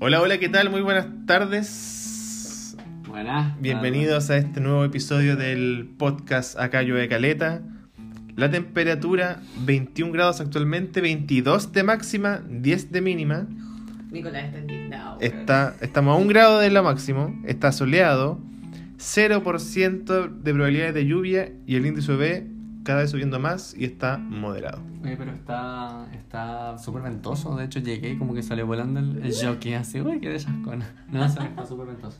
[0.00, 0.70] Hola, hola, ¿qué tal?
[0.70, 2.76] Muy buenas tardes.
[3.08, 3.60] Buenas.
[3.60, 7.62] Bienvenidos a este nuevo episodio del podcast Acá llueve caleta.
[8.36, 13.48] La temperatura 21 grados actualmente, 22 de máxima, 10 de mínima.
[14.12, 15.18] Nicolás está indignado.
[15.20, 18.38] Está, estamos a un grado de lo máximo, está soleado,
[18.98, 22.57] 0% de probabilidades de lluvia y el índice UV
[22.88, 24.80] cada vez subiendo más y está moderado.
[25.04, 27.54] Oye, pero está está súper ventoso.
[27.54, 30.00] De hecho, llegué y como que salió volando el, el jockey así.
[30.00, 30.90] Uy, qué desascona.
[31.10, 32.16] No, está súper ventoso.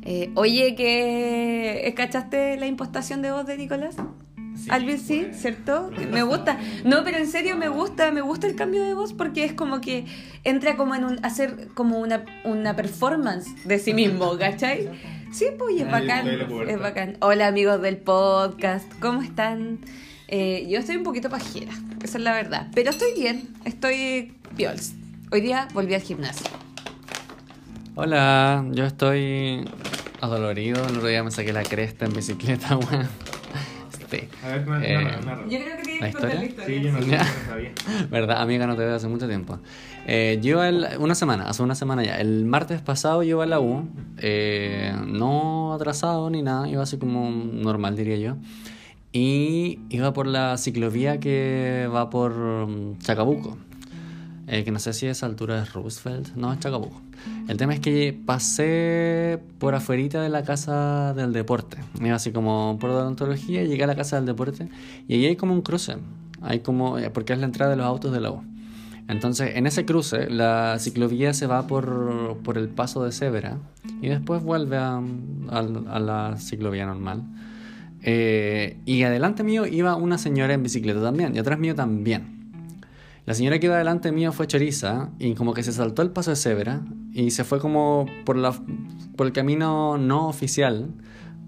[0.00, 3.96] Eh, oye, que ¿cachaste la impostación de voz de Nicolás?
[4.56, 5.38] sí, Alvin sí, pues.
[5.38, 5.90] ¿cierto?
[6.10, 6.58] Me gusta.
[6.86, 9.82] No, pero en serio me gusta, me gusta el cambio de voz porque es como
[9.82, 10.06] que
[10.44, 14.88] entra como en un hacer como una, una performance de sí mismo, ¿cachai?
[15.30, 16.28] Sí, pues y es Ay, bacán,
[16.68, 17.16] es bacán.
[17.20, 19.78] Hola amigos del podcast, ¿cómo están?
[20.26, 24.94] Eh, yo estoy un poquito pajera, esa es la verdad, pero estoy bien, estoy piols.
[25.30, 26.46] Hoy día volví al gimnasio.
[27.94, 29.68] Hola, yo estoy
[30.20, 30.82] adolorido.
[30.86, 33.08] El otro día me saqué la cresta en bicicleta, weón.
[34.10, 34.20] Sí.
[34.42, 35.06] A ver, Eh,
[35.50, 36.44] Yo creo que tienes ¿La que contar la historia?
[36.44, 36.80] historia.
[36.82, 37.18] yo no, Ya.
[37.18, 37.72] yo no sabía.
[38.10, 38.40] ¿Verdad?
[38.42, 39.58] Amiga, no te veo hace mucho tiempo.
[40.06, 42.18] Eh, yo el- una semana, hace una semana ya.
[42.20, 43.86] El martes pasado yo iba a la U,
[44.18, 48.36] eh, no atrasado ni nada, iba así como normal, diría yo.
[49.12, 52.32] Y iba por la ciclovía que va por
[52.68, 53.56] mm, Chacabuco.
[54.50, 57.02] Eh, que no sé si a altura es Roosevelt, no, es Chacabuco.
[57.48, 61.76] El tema es que pasé por afuerita de la casa del deporte.
[62.00, 64.68] Iba así como por odontología, llegué a la casa del deporte
[65.06, 65.96] y ahí hay como un cruce.
[66.40, 68.42] Hay como, eh, porque es la entrada de los autos de la U.
[69.06, 73.58] Entonces, en ese cruce, la ciclovía se va por, por el paso de cebra
[74.00, 75.00] y después vuelve a
[75.60, 77.22] la ciclovía normal.
[78.02, 82.37] Eh, y adelante mío iba una señora en bicicleta también, y atrás mío también.
[83.28, 86.30] La señora que iba delante mío fue choriza y como que se saltó el paso
[86.30, 86.80] de cebra
[87.12, 88.54] y se fue como por, la,
[89.16, 90.88] por el camino no oficial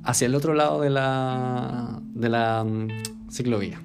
[0.05, 3.81] hacia el otro lado de la, de la mm, ciclovía.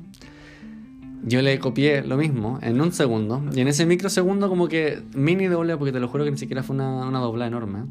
[1.24, 5.46] Yo le copié lo mismo en un segundo y en ese microsegundo como que mini
[5.46, 7.86] doble, porque te lo juro que ni siquiera fue una, una dobla enorme.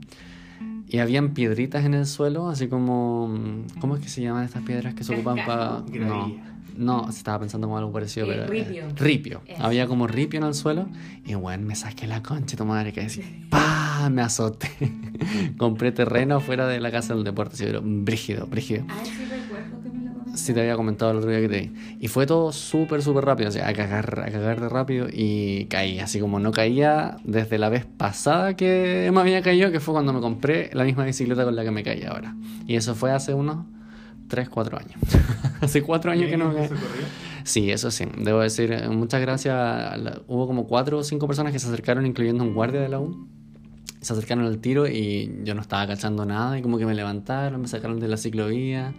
[0.86, 3.28] Y habían piedritas en el suelo, así como...
[3.28, 5.82] mm, ¿Cómo es que se llaman estas piedras que se ocupan para...?
[5.90, 6.53] Cascajo.
[6.76, 8.46] No, estaba pensando como algo parecido, Eh, pero...
[8.52, 8.84] ripio.
[8.96, 9.40] ripio.
[9.46, 9.62] Eso.
[9.64, 10.88] Había como ripio en el suelo
[11.24, 14.08] y bueno, me saqué la concha, tu madre, que decía, ¡pah!
[14.10, 14.68] Me azoté.
[15.56, 18.84] Compré terreno fuera de la casa del deporte, sí, pero brígido, brígido.
[18.88, 20.38] Ah, sí recuerdo que me lo comentaste.
[20.38, 21.72] Sí te había comentado el otro día que te vi.
[22.00, 25.66] Y fue todo súper, súper rápido, o sea, a cagar, a cagar de rápido y
[25.66, 29.94] caí, así como no caía desde la vez pasada que me había caído, que fue
[29.94, 32.34] cuando me compré la misma bicicleta con la que me caí ahora.
[32.66, 33.64] Y eso fue hace unos
[34.28, 34.94] 3, 4 años.
[35.60, 36.68] hace 4 años que no me.
[37.44, 38.06] Sí, eso sí.
[38.18, 39.54] Debo decir, eh, muchas gracias.
[39.98, 43.00] la- Hubo como cuatro o cinco personas que se acercaron, incluyendo un guardia de la
[43.00, 43.28] U.
[44.00, 47.60] Se acercaron al tiro y yo no estaba cachando nada y como que me levantaron,
[47.60, 48.94] me sacaron de la ciclovía.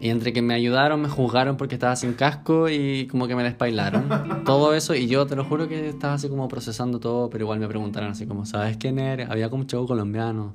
[0.00, 3.42] Y entre que me ayudaron, me juzgaron porque estaba sin casco y como que me
[3.42, 4.08] despailaron.
[4.44, 7.58] todo eso y yo te lo juro que estaba así como procesando todo, pero igual
[7.58, 9.28] me preguntaron así como, ¿sabes quién eres?
[9.28, 10.54] Había como un chavo colombiano.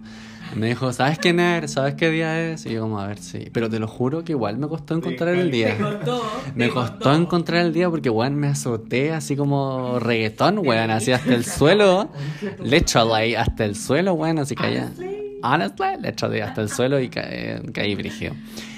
[0.55, 1.71] Me dijo, ¿sabes quién eres?
[1.71, 2.65] ¿Sabes qué día es?
[2.65, 3.47] Y yo como, a ver, sí.
[3.51, 5.77] Pero te lo juro que igual me costó encontrar el día.
[5.77, 6.21] Costó.
[6.55, 11.33] Me costó encontrar el día porque, weón, me azoté así como reggaetón, weón, así hasta
[11.33, 12.11] el suelo.
[12.61, 14.91] Literally, hasta el suelo, weón, así caía.
[15.41, 17.27] Honestly, literally, hasta el suelo y ca-
[17.73, 18.35] caí brígido.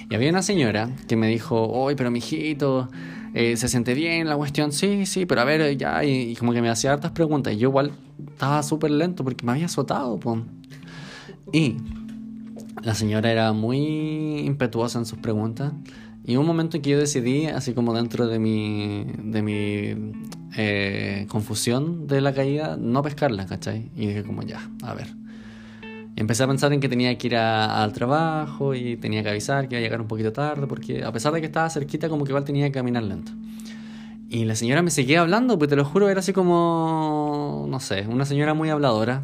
[0.09, 2.89] Y había una señora que me dijo, oye, pero mijito,
[3.33, 4.71] eh, ¿se siente bien la cuestión?
[4.71, 7.53] Sí, sí, pero a ver, ya, y, y como que me hacía hartas preguntas.
[7.53, 7.91] Y yo igual
[8.31, 10.39] estaba súper lento porque me había azotado, pues.
[11.51, 11.77] Y
[12.83, 15.73] la señora era muy impetuosa en sus preguntas.
[16.25, 20.13] Y un momento en que yo decidí, así como dentro de mi, de mi
[20.57, 23.91] eh, confusión de la caída, no pescarla, ¿cachai?
[23.95, 25.07] Y dije como ya, a ver.
[26.15, 29.29] Y empecé a pensar en que tenía que ir a- al trabajo y tenía que
[29.29, 32.09] avisar que iba a llegar un poquito tarde, porque a pesar de que estaba cerquita,
[32.09, 33.31] como que igual tenía que caminar lento.
[34.29, 38.07] Y la señora me seguía hablando, pues te lo juro, era así como, no sé,
[38.09, 39.21] una señora muy habladora.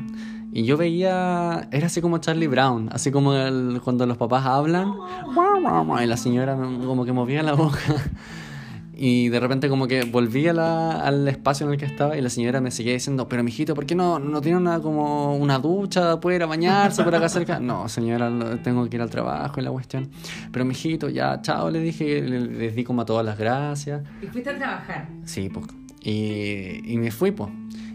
[0.53, 4.93] Y yo veía, era así como Charlie Brown, así como el- cuando los papás hablan,
[6.03, 7.79] y la señora como que movía la boca.
[9.03, 12.21] Y de repente como que volví a la- al espacio en el que estaba y
[12.21, 15.57] la señora me seguía diciendo, pero mijito, ¿por qué no, no tiene una, como una
[15.57, 17.59] ducha para ir a bañarse por acá cerca?
[17.59, 18.29] No, señora,
[18.61, 20.11] tengo que ir al trabajo y la cuestión.
[20.51, 24.03] Pero mijito, ya, chao, le dije, le- les di como todas las gracias.
[24.21, 25.07] Y fuiste a trabajar.
[25.25, 25.65] Sí, pues.
[26.03, 27.49] Y, y me fui, pues.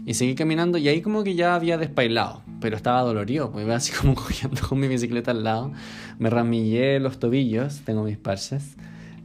[0.07, 3.75] Y seguí caminando y ahí como que ya había despailado, pero estaba dolorido, pues iba
[3.75, 5.73] así como cogiendo con mi bicicleta al lado.
[6.17, 8.77] Me ramillé los tobillos, tengo mis parches.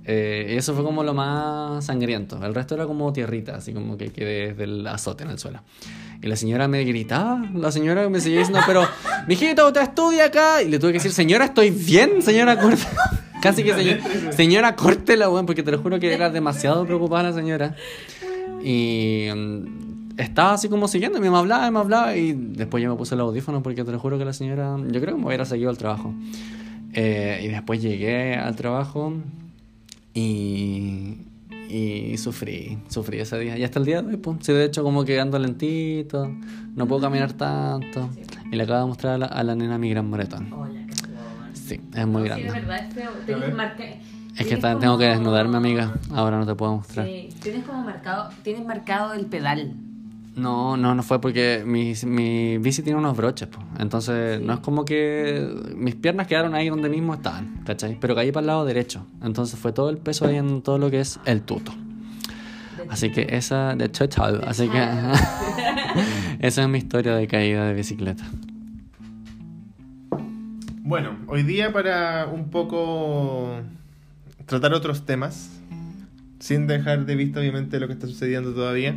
[0.04, 2.44] Eh, eso fue como lo más sangriento.
[2.44, 5.60] El resto era como tierrita, así como que quedé desde el azote en el suelo.
[6.20, 8.84] Y la señora me gritaba, la señora me seguía diciendo, pero,
[9.28, 10.62] mijito, usted estudia acá.
[10.62, 12.82] Y le tuve que decir, señora, estoy bien, señora, corte.
[13.40, 17.32] Casi que señora, señora, córtela, weón, porque te lo juro que era demasiado preocupada la
[17.32, 17.76] señora.
[18.64, 22.16] Y mm, estaba así como siguiendo, me hablaba, me hablaba.
[22.16, 25.00] Y después yo me puse el audífono porque te lo juro que la señora, yo
[25.00, 26.14] creo que me hubiera seguido al trabajo.
[26.94, 29.14] Eh, y después llegué al trabajo
[30.14, 31.18] y,
[31.68, 33.56] y sufrí, sufrí ese día.
[33.58, 36.30] Y hasta el día de hoy, pues, sí, de hecho, como que ando lentito,
[36.74, 38.10] no puedo caminar tanto.
[38.50, 40.52] Y le acabo de mostrar a la, a la nena mi gran moretón.
[40.52, 41.08] Hola, qué feo.
[41.54, 42.44] Sí, es muy Sí, grande.
[42.44, 43.10] de verdad, es feo.
[43.24, 43.98] Tienes marca- Es
[44.36, 45.94] tienes que como- tengo que desnudarme, amiga.
[46.10, 47.06] Ahora no te puedo mostrar.
[47.06, 49.72] Sí, tienes como marcado, tienes marcado el pedal.
[50.34, 53.64] No, no, no fue porque mi, mi bici tiene unos broches, pues.
[53.78, 55.46] Entonces, no es como que
[55.76, 57.98] mis piernas quedaron ahí donde mismo estaban, ¿cachai?
[58.00, 59.06] Pero caí para el lado derecho.
[59.22, 61.72] Entonces fue todo el peso ahí en todo lo que es el tuto.
[62.88, 64.04] Así que esa, de hecho.
[64.46, 64.78] Así que
[66.40, 68.24] esa es mi historia de caída de bicicleta.
[70.84, 73.60] Bueno, hoy día para un poco
[74.46, 75.50] tratar otros temas,
[76.38, 78.94] sin dejar de vista obviamente lo que está sucediendo todavía,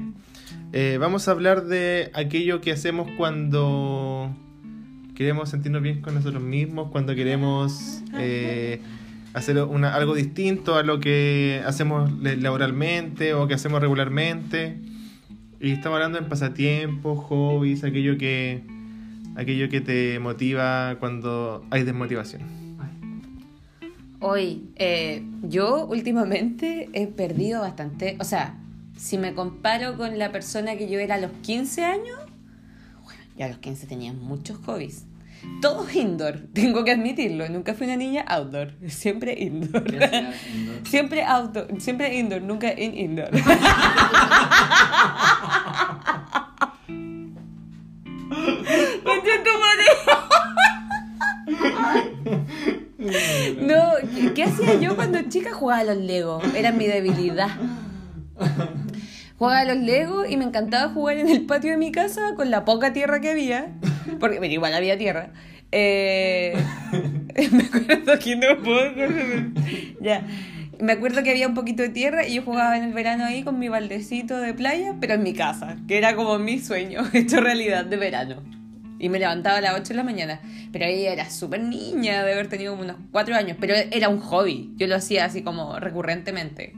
[0.74, 4.36] eh, vamos a hablar de aquello que hacemos cuando
[5.16, 8.82] queremos sentirnos bien con nosotros mismos, cuando queremos eh,
[9.34, 14.78] hacer algo distinto a lo que hacemos laboralmente o que hacemos regularmente.
[15.62, 18.62] Y estamos hablando en pasatiempos, hobbies, aquello que,
[19.36, 22.66] aquello que te motiva cuando hay desmotivación.
[24.20, 28.58] Hoy, eh, yo últimamente he perdido bastante, o sea,
[28.98, 32.20] si me comparo con la persona que yo era a los 15 años,
[33.04, 35.06] bueno, ya a los 15 tenía muchos hobbies.
[35.62, 39.86] Todos indoor, tengo que admitirlo, nunca fui una niña outdoor, siempre indoor.
[40.86, 43.30] Siempre auto, siempre indoor, nunca in indoor.
[53.62, 55.54] No, ¿qué, qué hacía yo cuando chica?
[55.54, 57.50] Jugaba a los Legos, era mi debilidad.
[59.38, 62.50] Jugaba a los Legos y me encantaba jugar en el patio de mi casa con
[62.50, 63.74] la poca tierra que había,
[64.20, 65.32] porque pero igual había tierra.
[65.72, 66.56] Eh,
[67.52, 68.92] me acuerdo que no puedo.
[70.00, 70.26] Ya.
[70.80, 73.44] Me acuerdo que había un poquito de tierra y yo jugaba en el verano ahí
[73.44, 77.42] con mi baldecito de playa, pero en mi casa, que era como mi sueño hecho
[77.42, 78.44] realidad de verano.
[79.00, 80.40] Y me levantaba a las 8 de la mañana.
[80.72, 83.58] Pero ahí era súper niña, de haber tenido unos 4 años.
[83.60, 84.72] Pero era un hobby.
[84.78, 86.74] Yo lo hacía así como recurrentemente.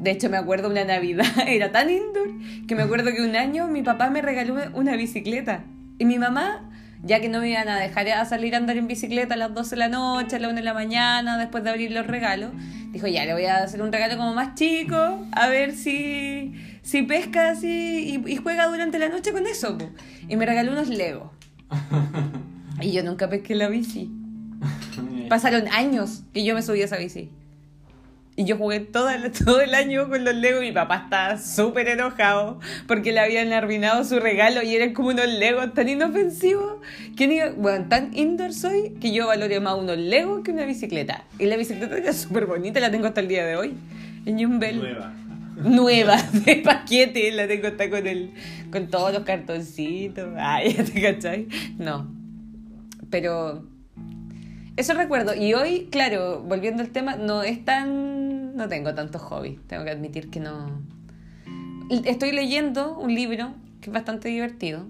[0.00, 2.30] De hecho, me acuerdo una Navidad, era tan indoor,
[2.66, 5.64] que me acuerdo que un año mi papá me regaló una bicicleta.
[5.98, 6.70] Y mi mamá,
[7.02, 9.52] ya que no me iban a dejar a salir a andar en bicicleta a las
[9.52, 12.50] 12 de la noche, a la 1 de la mañana, después de abrir los regalos,
[12.92, 14.96] dijo, ya, le voy a hacer un regalo como más chico,
[15.32, 19.76] a ver si, si pesca así y, y juega durante la noche con eso.
[19.76, 19.90] po".
[20.28, 21.30] Y me regaló unos Legos.
[22.82, 24.10] Y yo nunca pesqué la bici.
[25.28, 27.30] Pasaron años que yo me subí a esa bici.
[28.40, 31.36] Y yo jugué todo el, todo el año con los Legos y mi papá estaba
[31.36, 36.78] súper enojado porque le habían arruinado su regalo y eran como unos Legos tan inofensivos
[37.18, 41.24] que ni, bueno, tan indoor soy que yo valoré más unos Legos que una bicicleta.
[41.38, 43.74] Y la bicicleta era súper bonita, la tengo hasta el día de hoy.
[44.24, 44.80] En Jumbel.
[45.56, 48.32] Nueva, de paquete, la tengo hasta con el,
[48.72, 50.30] con todos los cartoncitos.
[50.38, 51.46] Ay, ya te cachai.
[51.76, 52.10] No.
[53.10, 53.66] Pero
[54.80, 55.34] eso recuerdo.
[55.34, 58.29] Y hoy, claro, volviendo al tema, no es tan.
[58.60, 59.58] No tengo tantos hobbies.
[59.66, 60.82] Tengo que admitir que no.
[62.04, 64.86] Estoy leyendo un libro que es bastante divertido.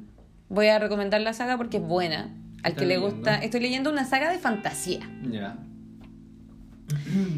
[0.49, 2.35] Voy a recomendar la saga porque es buena.
[2.65, 3.17] Al que ¿Estás le leyendo?
[3.17, 3.37] gusta.
[3.37, 5.09] Estoy leyendo una saga de fantasía.
[5.31, 5.57] Ya.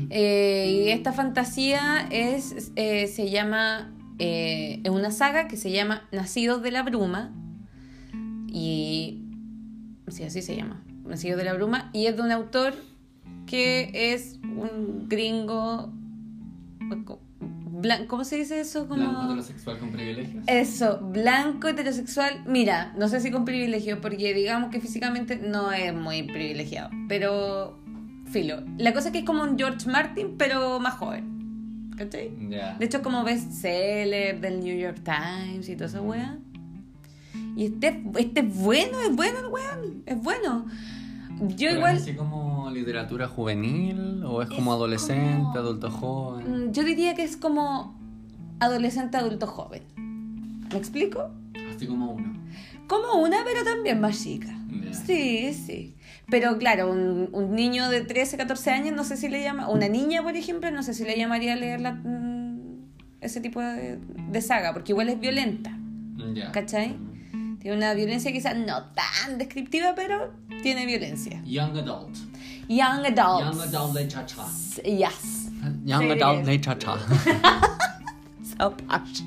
[0.09, 6.09] Eh, y esta fantasía es, eh, se llama, eh, es una saga que se llama
[6.13, 7.31] Nacidos de la Bruma.
[8.49, 9.21] Y,
[10.09, 11.91] sí, así se llama, Nacidos de la Bruma.
[11.93, 12.73] Y es de un autor
[13.47, 15.93] que es un gringo,
[16.97, 18.89] blan- ¿cómo se dice eso?
[18.89, 19.25] Como...
[19.25, 20.45] heterosexual con privilegios.
[20.47, 22.45] Eso, blanco, heterosexual.
[22.47, 26.91] Mira, no sé si con privilegio, porque digamos que físicamente no es muy privilegiado.
[27.09, 27.79] Pero,
[28.31, 28.63] filo.
[28.79, 31.93] La cosa es que es como un George Martin, pero más joven.
[31.97, 32.31] ¿Cachai?
[32.49, 36.39] De hecho, es como bestseller del New York Times y toda esa wea.
[37.55, 40.03] Y este, este es bueno, es bueno el weón.
[40.07, 40.67] Es bueno.
[41.49, 41.97] Yo ¿Pero igual.
[41.97, 46.69] ¿Es así como literatura juvenil o es como Es adolescente, como- adulto joven?
[46.69, 47.99] mm, Yo diría que es como
[48.61, 49.83] adolescente, adulto, joven.
[50.71, 51.31] ¿Me explico?
[51.75, 52.33] Así como uno.
[52.87, 54.55] Como una, pero también más chica.
[54.85, 54.93] Ya.
[54.95, 55.97] Sí, sí.
[56.31, 59.89] Pero claro, un, un niño de 13, 14 años, no sé si le llama, una
[59.89, 62.53] niña, por ejemplo, no sé si le llamaría a leer la- mm,
[63.21, 63.99] ese tipo de,
[64.31, 65.77] de saga, porque igual es violenta,
[66.35, 66.53] Ya.
[66.53, 66.97] ¿cachai?
[67.63, 70.33] Tiene una violencia quizás no tan descriptiva, pero
[70.65, 71.41] tiene violencia.
[71.47, 72.17] Young adult.
[72.69, 73.57] Young adults.
[73.57, 74.47] Young adult de cha-cha.
[74.85, 75.49] Yes.
[75.85, 76.11] Young Sí.
[76.21, 76.97] adult de cha-cha.
[78.59, 79.23] So posh.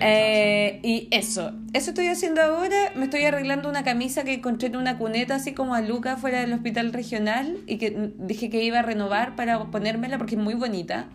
[0.00, 2.92] Eh, y eso, eso estoy haciendo ahora.
[2.96, 6.40] Me estoy arreglando una camisa que encontré en una cuneta, así como a Luca fuera
[6.40, 7.58] del hospital regional.
[7.68, 11.06] Y que dije que iba a renovar para ponérmela porque es muy bonita.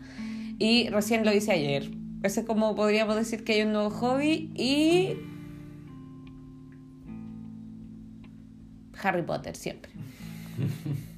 [0.59, 1.91] Y recién lo hice ayer.
[2.23, 4.49] Ese es como podríamos decir que hay un nuevo hobby.
[4.55, 5.15] Y.
[9.05, 9.91] Harry Potter, siempre.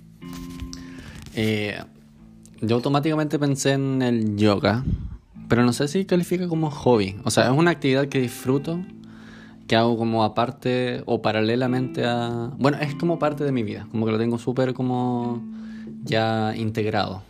[1.40, 1.78] Eh,
[2.62, 4.84] yo automáticamente pensé en el yoga,
[5.48, 7.16] pero no sé si califica como hobby.
[7.26, 8.84] O sea, es una actividad que disfruto,
[9.68, 12.52] que hago como aparte o paralelamente a...
[12.58, 15.44] Bueno, es como parte de mi vida, como que lo tengo súper como
[16.04, 17.22] ya integrado.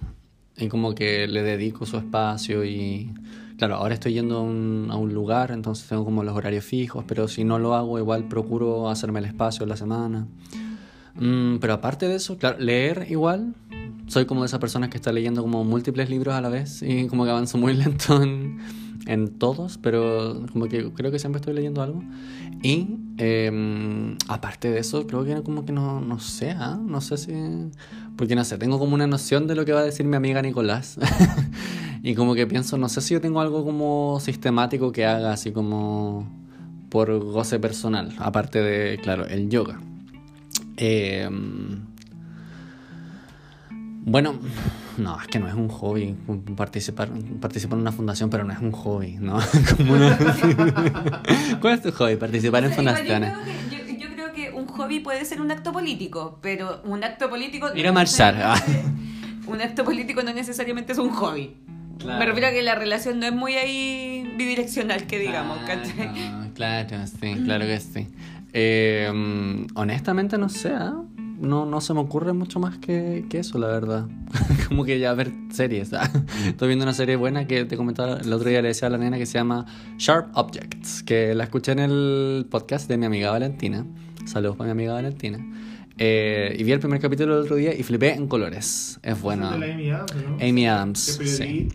[0.55, 3.11] Y como que le dedico su espacio y...
[3.57, 7.03] Claro, ahora estoy yendo a un, a un lugar, entonces tengo como los horarios fijos,
[7.07, 10.27] pero si no lo hago, igual procuro hacerme el espacio en la semana.
[11.15, 13.55] Mm, pero aparte de eso, claro, leer igual.
[14.05, 17.07] Soy como de esas personas que está leyendo como múltiples libros a la vez y
[17.07, 18.59] como que avanzo muy lento en,
[19.07, 22.03] en todos, pero como que creo que siempre estoy leyendo algo.
[22.61, 22.87] Y
[23.17, 26.79] eh, aparte de eso, creo que como que no, no sé, ¿ah?
[26.79, 27.33] no sé si...
[28.17, 30.41] Porque no sé, tengo como una noción de lo que va a decir mi amiga
[30.41, 30.97] Nicolás.
[32.03, 35.51] y como que pienso, no sé si yo tengo algo como sistemático que haga así
[35.51, 36.27] como
[36.89, 39.79] por goce personal, aparte de, claro, el yoga.
[40.77, 41.29] Eh,
[44.09, 44.35] bueno,
[44.97, 46.15] no, es que no es un hobby
[46.55, 47.09] participar,
[47.41, 49.37] participar en una fundación, pero no es un hobby, ¿no?
[49.77, 50.17] Como una-
[51.61, 52.15] ¿Cuál es tu hobby?
[52.15, 53.33] Participar en fundaciones.
[54.87, 57.67] Hobby puede ser un acto político, pero un acto político.
[57.75, 58.35] Ir a marchar.
[58.35, 61.55] necesariamente- Un acto político no necesariamente es un hobby.
[61.99, 62.19] Claro.
[62.19, 66.11] Me refiero a que la relación no es muy ahí bidireccional, que digamos, ¿cachai?
[66.53, 68.07] Claro, claro, sí, claro que sí.
[68.53, 69.11] Eh,
[69.75, 70.95] honestamente no sé, ¿ah?
[71.39, 74.05] no, no se me ocurre mucho más que, que eso, la verdad.
[74.67, 75.93] Como que ya ver series.
[75.93, 76.09] ¿ah?
[76.45, 78.97] Estoy viendo una serie buena que te comentaba el otro día, le decía a la
[78.97, 79.65] nena que se llama
[79.97, 83.85] Sharp Objects, que la escuché en el podcast de mi amiga Valentina.
[84.27, 85.39] Saludos para mi amiga Valentina.
[85.97, 88.99] Eh, y vi el primer capítulo el otro día y flipé en colores.
[89.01, 89.51] Es bueno.
[89.51, 90.37] De la Amy Adams, ¿no?
[90.47, 91.69] Amy Adams, es sí.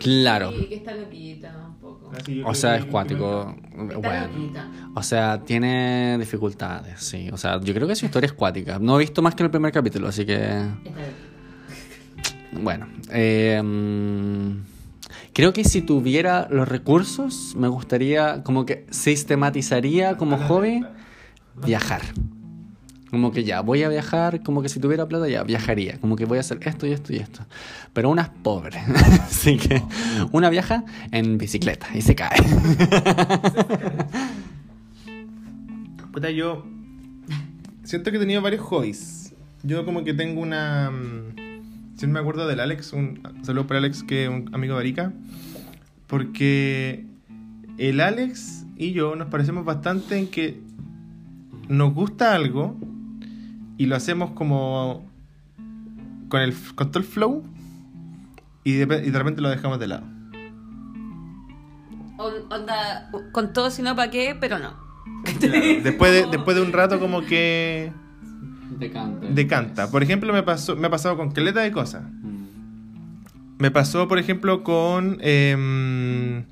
[0.00, 0.52] Claro.
[0.68, 2.10] que está loquita un poco.
[2.26, 3.56] Yo O sea, es cuático.
[3.74, 4.28] Bueno.
[4.94, 7.30] O sea, tiene dificultades, sí.
[7.32, 8.78] O sea, yo creo que su historia es cuática.
[8.78, 10.62] No he visto más que el primer capítulo, así que.
[12.52, 12.86] Bueno.
[13.10, 13.62] eh,
[15.32, 20.84] creo que si tuviera los recursos, me gustaría, como que sistematizaría como hobby
[21.64, 22.02] viajar.
[23.10, 25.98] Como que ya, voy a viajar, como que si tuviera plata ya viajaría.
[26.00, 27.46] Como que voy a hacer esto y esto y esto.
[27.92, 28.78] Pero una es pobre.
[29.22, 29.82] Así que
[30.32, 32.40] una viaja en bicicleta y se cae.
[36.12, 36.66] Puta, yo
[37.84, 39.32] siento que he tenido varios hobbies.
[39.62, 40.90] Yo como que tengo una...
[40.90, 44.76] mm, Si no me acuerdo del Alex, un saludo para Alex, que es un amigo
[44.76, 45.12] de.
[46.06, 47.06] Porque
[47.78, 50.60] el Alex y yo nos parecemos bastante en que
[51.68, 52.76] nos gusta algo
[53.78, 55.04] y lo hacemos como
[56.28, 57.42] con, el, con todo el flow
[58.64, 60.04] y de, y de repente lo dejamos de lado.
[62.16, 64.36] On- Onda, con todo, si no, ¿para qué?
[64.38, 64.74] Pero no.
[65.82, 67.92] Después de, después de un rato como que
[68.78, 69.26] Decanta.
[69.28, 69.90] decanta.
[69.90, 72.02] Por ejemplo, me, pasó, me ha pasado con caleta de cosas.
[73.58, 75.18] Me pasó, por ejemplo, con.
[75.20, 76.44] em,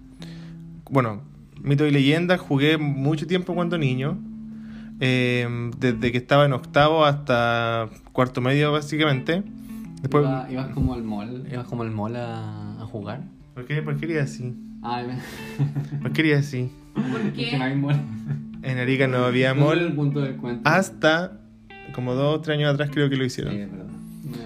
[0.91, 1.23] bueno,
[1.63, 2.39] Mito y Leyenda.
[2.39, 4.19] Jugué mucho tiempo cuando niño.
[5.01, 9.43] Em, desde que estaba en octavo hasta cuarto medio, básicamente.
[10.01, 10.25] Después.
[10.25, 13.23] Iba- ibas como al mall, ibas como al mall a, a jugar.
[13.55, 14.55] ¿Por qué, por qué quería así?
[14.83, 15.07] Ay,
[16.01, 16.71] ¿Por qué quería así?
[16.95, 17.97] ¿Por que no hay mall.
[18.63, 19.93] En Arica no había El mall.
[19.95, 20.69] punto del cuento.
[20.69, 21.39] Hasta
[21.95, 23.53] como dos o tres años atrás creo que lo hicieron.
[23.55, 23.87] Sí, es verdad.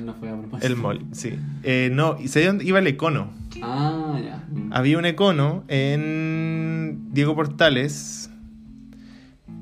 [0.05, 0.67] No, fue a propósito.
[0.67, 1.39] El mall, sí.
[1.63, 3.31] Eh, no, y ¿sabes dónde iba el Econo?
[3.63, 4.43] Ah, ya.
[4.71, 8.26] Había un Econo en Diego Portales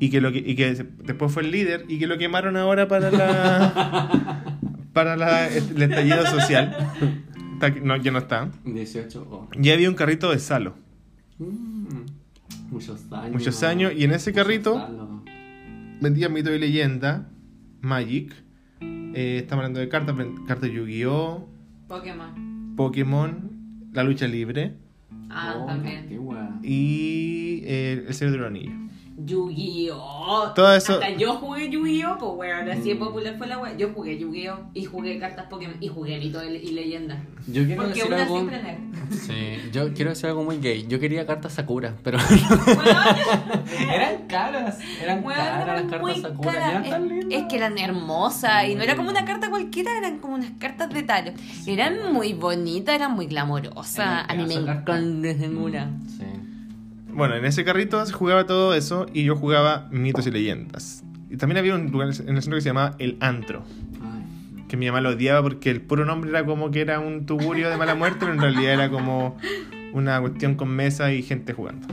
[0.00, 0.74] y que, lo que, y que
[1.04, 4.58] después fue el líder y que lo quemaron ahora para la
[4.92, 6.76] para la, el estallido social.
[7.54, 8.50] Está- No, ya no está.
[8.64, 9.48] 18 o.
[9.60, 10.74] Y había un carrito de Salo.
[11.38, 12.04] Mm,
[12.70, 13.32] muchos años.
[13.32, 15.08] Muchos años, y en ese carrito- años.
[16.00, 17.28] Vendía mito y leyenda,
[17.80, 18.32] Magic.
[18.80, 20.14] Eh, estamos hablando de cartas,
[20.46, 21.48] cartas Yu-Gi-Oh,
[21.88, 22.74] Pokémon.
[22.76, 23.50] Pokémon,
[23.92, 24.74] la lucha libre
[25.30, 26.08] Ah, Oh, también.
[26.62, 28.74] y eh, el Señor de los Anillos.
[29.16, 30.52] Yu-Gi-Oh!
[30.54, 32.18] Todo eso- Hasta yo jugué Yu-Gi-Oh!
[32.18, 33.76] Pues weón, así de popular fue la weá.
[33.76, 34.70] Yo jugué Yu-Gi-Oh!
[34.74, 37.22] y jugué cartas Pokémon y jugué mito y leyenda.
[37.46, 38.34] Yo quiero Porque decir una algo.
[38.36, 38.78] siempre.
[39.10, 40.86] Sí, yo quiero decir algo muy gay.
[40.88, 42.18] Yo quería cartas Sakura, pero.
[42.66, 44.78] Weón, eran caras.
[45.02, 46.52] Eran weón, caras eran las cartas muy Sakura.
[46.52, 46.68] caras.
[46.70, 47.40] Eran tan Es, lindas.
[47.40, 50.88] es que eran hermosas y no era como una carta cualquiera, eran como unas cartas
[50.90, 51.34] de tarot.
[51.66, 54.24] Eran muy bonitas, eran muy glamorosas.
[54.24, 55.90] Eran A mí me ninguna.
[56.08, 56.24] Sí.
[57.14, 61.04] Bueno, en ese carrito se jugaba todo eso y yo jugaba mitos y leyendas.
[61.30, 63.64] Y también había un lugar en el centro que se llamaba El Antro,
[64.02, 64.64] Ay.
[64.68, 67.70] que mi mamá lo odiaba porque el puro nombre era como que era un tugurio
[67.70, 69.36] de mala muerte, pero en realidad era como
[69.92, 71.86] una cuestión con mesa y gente jugando.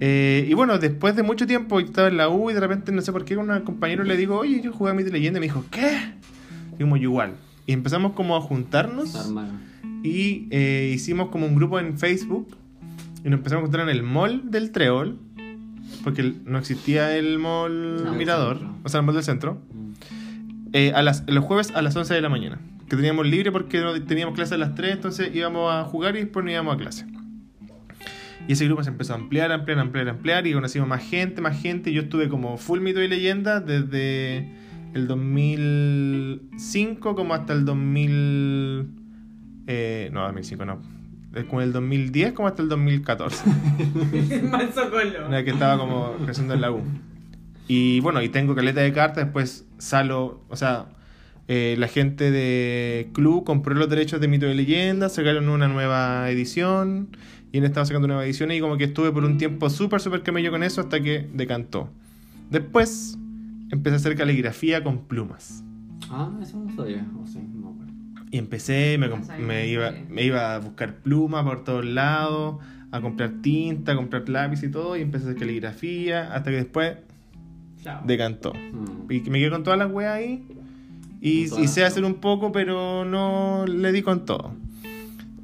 [0.00, 3.02] Eh, y bueno, después de mucho tiempo estaba en la U y de repente no
[3.02, 5.40] sé por qué a un compañero le digo, oye, yo jugaba mitos y leyendas y
[5.40, 6.14] me dijo, ¿qué?
[6.78, 7.34] Y como yo igual.
[7.66, 9.32] Y empezamos como a juntarnos.
[10.02, 12.48] Y eh, hicimos como un grupo en Facebook
[13.24, 15.18] y nos empezamos a encontrar en el mall del Treol,
[16.02, 19.92] porque no existía el mall No, Mirador, o sea, el mall del centro, Mm.
[20.72, 23.80] eh, a las, los jueves a las 11 de la mañana, que teníamos libre porque
[23.80, 26.78] no teníamos clase a las 3, entonces íbamos a jugar y después nos íbamos a
[26.78, 27.06] clase.
[28.46, 31.58] Y ese grupo se empezó a ampliar, ampliar, ampliar, ampliar y conocimos más gente, más
[31.58, 31.94] gente.
[31.94, 34.50] Yo estuve como full mito y leyenda desde
[34.92, 38.86] el 2005 como hasta el 2000...
[39.66, 40.82] Eh, no, 2005 no.
[41.34, 43.44] Es como el 2010 como hasta el 2014.
[44.50, 45.26] Manso colo.
[45.26, 46.82] Una vez que estaba como creciendo en la U.
[47.66, 50.86] Y bueno, y tengo caleta de cartas, después Salo, o sea,
[51.48, 56.30] eh, la gente de Club compró los derechos de Mito de Leyenda, sacaron una nueva
[56.30, 57.08] edición
[57.52, 60.22] y han estado sacando nuevas ediciones y como que estuve por un tiempo súper, súper
[60.22, 61.90] camello con eso hasta que decantó.
[62.50, 63.18] Después
[63.70, 65.64] empecé a hacer caligrafía con plumas.
[66.10, 67.06] Ah, eso no sabía.
[67.16, 67.63] O acuerdo.
[68.34, 68.98] Y empecé,
[69.38, 72.56] me, iba, me iba a buscar plumas por todos lados,
[72.90, 76.56] a comprar tinta, a comprar lápiz y todo, y empecé a hacer caligrafía, hasta que
[76.56, 76.96] después
[77.84, 78.02] Chao.
[78.04, 78.52] decantó.
[78.52, 79.12] Mm.
[79.12, 80.44] Y me quedé con todas las weas ahí.
[81.20, 84.52] Y, y sé hacer un poco, pero no le di con todo.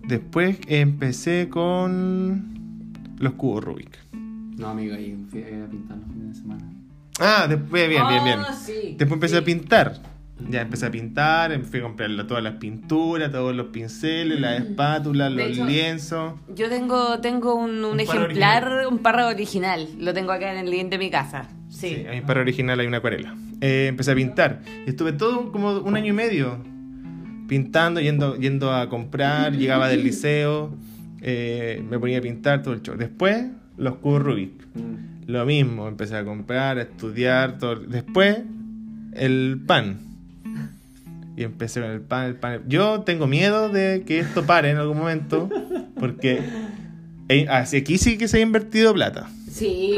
[0.08, 3.98] Después empecé con los cubos Rubik.
[4.58, 6.64] No, amigo, ahí fui a pintar los fines de semana.
[7.20, 8.40] Ah, después, bien, bien, bien.
[8.40, 9.42] Oh, sí, Después empecé sí.
[9.42, 10.10] a pintar.
[10.48, 14.60] Ya empecé a pintar, em, fui a comprar todas las pinturas, todos los pinceles, las
[14.60, 15.36] espátulas, Mm.
[15.36, 16.34] De los hecho- lienzos.
[16.54, 18.86] Yo tengo, tengo un, un Un ejemplar, original.
[18.92, 19.88] un par original.
[19.98, 21.48] Lo tengo acá en el living de mi casa.
[21.68, 21.88] Sí.
[21.96, 23.34] Sí, a mi original hay una acuarela.
[23.60, 24.60] Eh, empecé a pintar.
[24.86, 26.58] Y estuve todo como un año y medio
[27.48, 30.74] pintando, yendo, yendo a comprar, llegaba del liceo,
[31.20, 32.96] eh, me ponía a pintar todo el show.
[32.96, 34.52] Después, los cubos Rubik.
[34.74, 35.10] Mm.
[35.30, 37.58] Lo mismo, empecé a comprar, a estudiar.
[37.58, 37.76] Todo.
[37.76, 38.38] Después,
[39.14, 39.98] el pan.
[41.40, 42.64] Y empecé con el pan, el pan.
[42.68, 45.48] Yo tengo miedo de que esto pare en algún momento,
[45.98, 46.42] porque
[47.30, 49.30] eh, así aquí sí que se ha invertido plata.
[49.50, 49.94] Sí,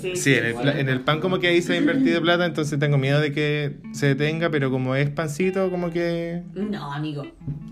[0.00, 2.76] sí, Sí, en el, en el pan como que ahí se ha invertido plata, entonces
[2.80, 6.42] tengo miedo de que se detenga, pero como es pancito, como que...
[6.54, 7.22] No, amigo.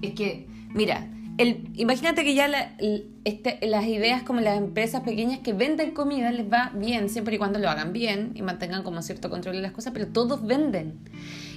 [0.01, 5.03] Es que, mira, el, imagínate que ya la- el- este- las ideas como las empresas
[5.03, 8.85] pequeñas que venden comida les va bien, siempre y cuando lo hagan bien y mantengan
[8.85, 10.95] como cierto control de las cosas, pero todos venden.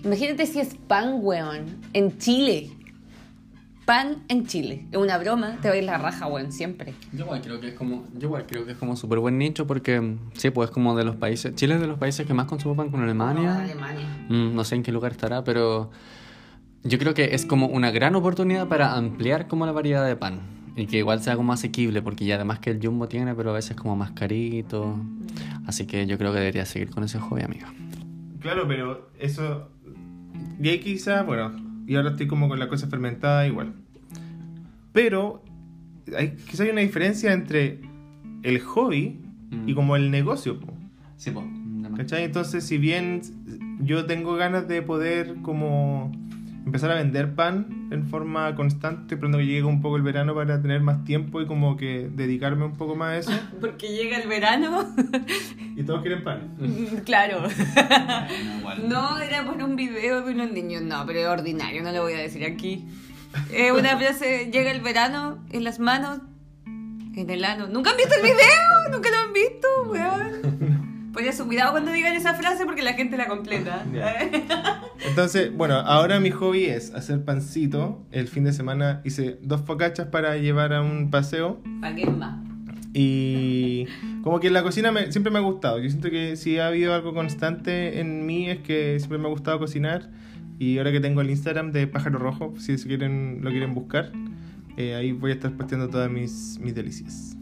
[0.03, 2.71] Imagínate si es pan, weón, en Chile.
[3.85, 4.85] Pan en Chile.
[4.91, 6.93] Es una broma, te va a ir la raja, weón, siempre.
[7.11, 9.65] Yo igual creo que es como, yo igual creo que es como súper buen nicho
[9.65, 12.33] porque mm, sí, pues es como de los países, Chile es de los países que
[12.33, 13.53] más consume pan con Alemania.
[13.53, 14.07] No, Alemania.
[14.29, 15.89] Mm, no sé en qué lugar estará, pero
[16.83, 20.39] yo creo que es como una gran oportunidad para ampliar como la variedad de pan
[20.75, 23.53] y que igual sea como asequible porque ya además que el Jumbo tiene, pero a
[23.53, 24.97] veces como más carito.
[25.67, 27.73] Así que yo creo que debería seguir con ese hobby, amiga.
[28.39, 29.69] Claro, pero eso...
[30.61, 31.51] Y ahí quizá, bueno,
[31.87, 33.73] y ahora estoy como con la cosa fermentada igual.
[34.93, 35.43] Pero
[36.17, 37.79] hay, quizá hay una diferencia entre
[38.43, 39.19] el hobby
[39.65, 39.75] y Mm.
[39.75, 40.59] como el negocio.
[40.59, 40.73] po.
[41.17, 41.45] Sí, pues.
[41.97, 42.23] ¿Cachai?
[42.23, 43.21] Entonces, si bien
[43.81, 46.11] yo tengo ganas de poder como
[46.69, 50.61] empezar a vender pan en forma constante, pronto que llegue un poco el verano para
[50.61, 53.31] tener más tiempo y como que dedicarme un poco más a eso.
[53.59, 54.85] Porque llega el verano.
[55.75, 56.57] Y todos quieren pan.
[57.05, 57.43] claro.
[58.59, 58.89] igual.
[58.89, 60.81] No, era por un video de unos niños.
[60.81, 62.85] No, pero es ordinario, no lo voy a decir aquí.
[63.73, 66.19] Una frase, llega el verano en las manos,
[66.65, 67.67] en el ano.
[67.67, 68.91] ¿Nunca han visto el video?
[68.91, 70.68] ¿Nunca lo han visto, weón?
[71.19, 73.85] Ponle su cuidado cuando digan esa frase porque la gente la completa.
[75.05, 78.05] Entonces, bueno, ahora mi hobby es hacer pancito.
[78.11, 81.61] El fin de semana hice dos focachas para llevar a un paseo.
[81.81, 82.39] ¿Para qué más?
[82.93, 83.85] Y
[84.23, 85.79] como que la cocina me- siempre me ha gustado.
[85.79, 89.29] Yo siento que si ha habido algo constante en mí es que siempre me ha
[89.29, 90.09] gustado cocinar.
[90.57, 94.13] Y ahora que tengo el Instagram de Pájaro Rojo, si quieren, lo quieren buscar,
[94.77, 97.35] eh, ahí voy a estar posteando todas mis, mis delicias.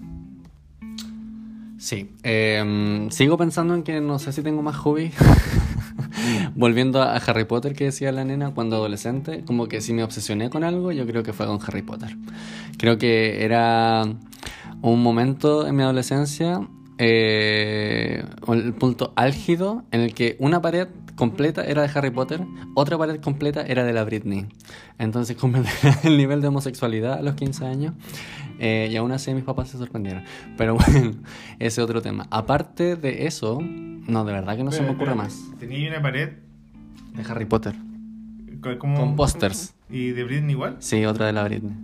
[1.78, 5.12] Sí, eh, sigo pensando en que no sé si tengo más hobby.
[6.56, 10.50] Volviendo a Harry Potter que decía la nena cuando adolescente, como que si me obsesioné
[10.50, 12.18] con algo, yo creo que fue con Harry Potter.
[12.78, 14.04] Creo que era
[14.82, 21.66] un momento en mi adolescencia, eh, el punto álgido en el que una pared completa
[21.66, 22.42] era de Harry Potter,
[22.76, 24.48] otra pared completa era de la Britney.
[24.98, 25.70] Entonces comprendí
[26.04, 27.94] el nivel de homosexualidad a los 15 años.
[28.60, 30.24] Eh, y aún así mis papás se sorprendieron.
[30.58, 31.12] Pero bueno,
[31.60, 32.28] ese otro tema.
[32.32, 35.40] Aparte de eso, no, de verdad que no se me ocurre más.
[35.60, 36.30] Tenía una pared
[37.14, 37.76] De Harry Potter.
[38.80, 39.76] Con pósters.
[39.90, 40.78] ¿Y de Britney igual?
[40.80, 41.76] Sí, otra de la Britney.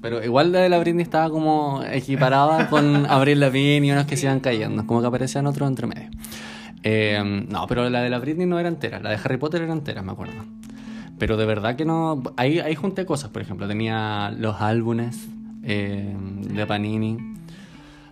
[0.00, 4.16] Pero igual la de la Britney estaba como equiparada con Abril Lavigne y unos que
[4.16, 6.10] se iban cayendo, como que aparecían otros entre medio.
[6.84, 9.72] Eh, no, pero la de la Britney no era entera, la de Harry Potter era
[9.72, 10.44] entera, me acuerdo.
[11.18, 12.22] Pero de verdad que no.
[12.36, 15.28] Ahí, ahí junté cosas, por ejemplo, tenía los álbumes
[15.62, 16.16] eh,
[16.52, 17.18] de Panini,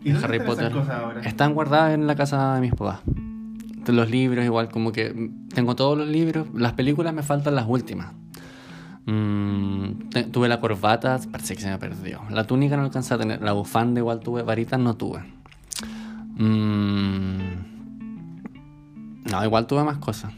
[0.03, 0.73] ¿Y de Harry Potter.
[0.73, 1.21] ahora?
[1.23, 3.01] Están guardadas en la casa de mis papás.
[3.87, 6.49] Los libros, igual, como que tengo todos los libros.
[6.55, 8.09] Las películas me faltan las últimas.
[9.07, 12.21] Mm, te- tuve la corbata, parece que se me perdió.
[12.31, 13.41] La túnica no alcancé a tener.
[13.43, 15.21] La bufanda igual tuve, varitas no tuve.
[16.35, 17.39] Mm,
[19.31, 20.33] no, igual tuve más cosas.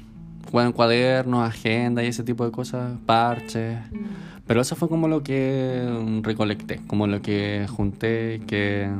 [0.50, 3.78] Cua- Cuadernos, agenda y ese tipo de cosas, parches.
[4.48, 8.90] Pero eso fue como lo que mm, recolecté, como lo que junté, que,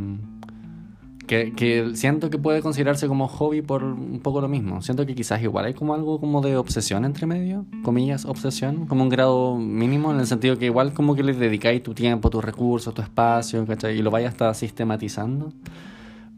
[1.27, 4.83] que, que siento que puede considerarse como hobby por un poco lo mismo.
[4.83, 9.03] Siento que quizás igual hay como algo como de obsesión entre medio, comillas, obsesión, como
[9.03, 12.45] un grado mínimo, en el sentido que igual como que le dedicáis tu tiempo, tus
[12.45, 13.99] recursos, tu espacio, ¿cachai?
[13.99, 15.51] Y lo vayas hasta sistematizando.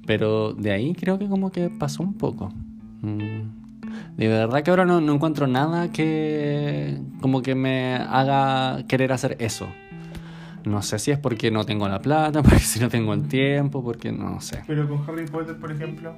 [0.07, 2.53] Pero de ahí creo que como que pasó un poco.
[3.03, 3.40] Mm.
[4.17, 9.37] De verdad que ahora no, no encuentro nada que como que me haga querer hacer
[9.41, 9.69] eso.
[10.65, 13.83] No sé si es porque no tengo la plata, porque si no tengo el tiempo,
[13.83, 14.63] porque no sé.
[14.67, 16.15] Pero con Harry Potter, por ejemplo.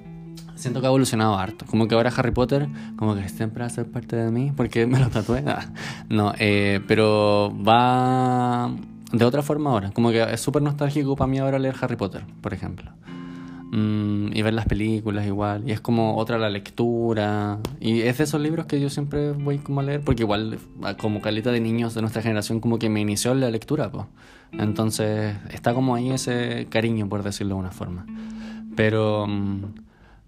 [0.54, 1.64] Siento que ha evolucionado harto.
[1.66, 4.86] Como que ahora Harry Potter, como que siempre va a ser parte de mí, porque
[4.86, 5.42] me lo tatué.
[5.46, 5.66] Ah,
[6.08, 8.70] No, eh, pero va
[9.12, 9.90] de otra forma ahora.
[9.92, 12.90] Como que es súper nostálgico para mí ahora leer Harry Potter, por ejemplo.
[13.72, 15.66] Mm, y ver las películas igual.
[15.66, 17.58] Y es como otra la lectura.
[17.80, 20.94] Y es de esos libros que yo siempre voy como a leer, porque igual ah,
[20.98, 24.06] como caleta de niños de nuestra generación como que me inició en la lectura, pues.
[24.52, 28.06] Entonces está como ahí ese cariño, por decirlo de una forma.
[28.76, 29.26] Pero...
[29.26, 29.64] mm,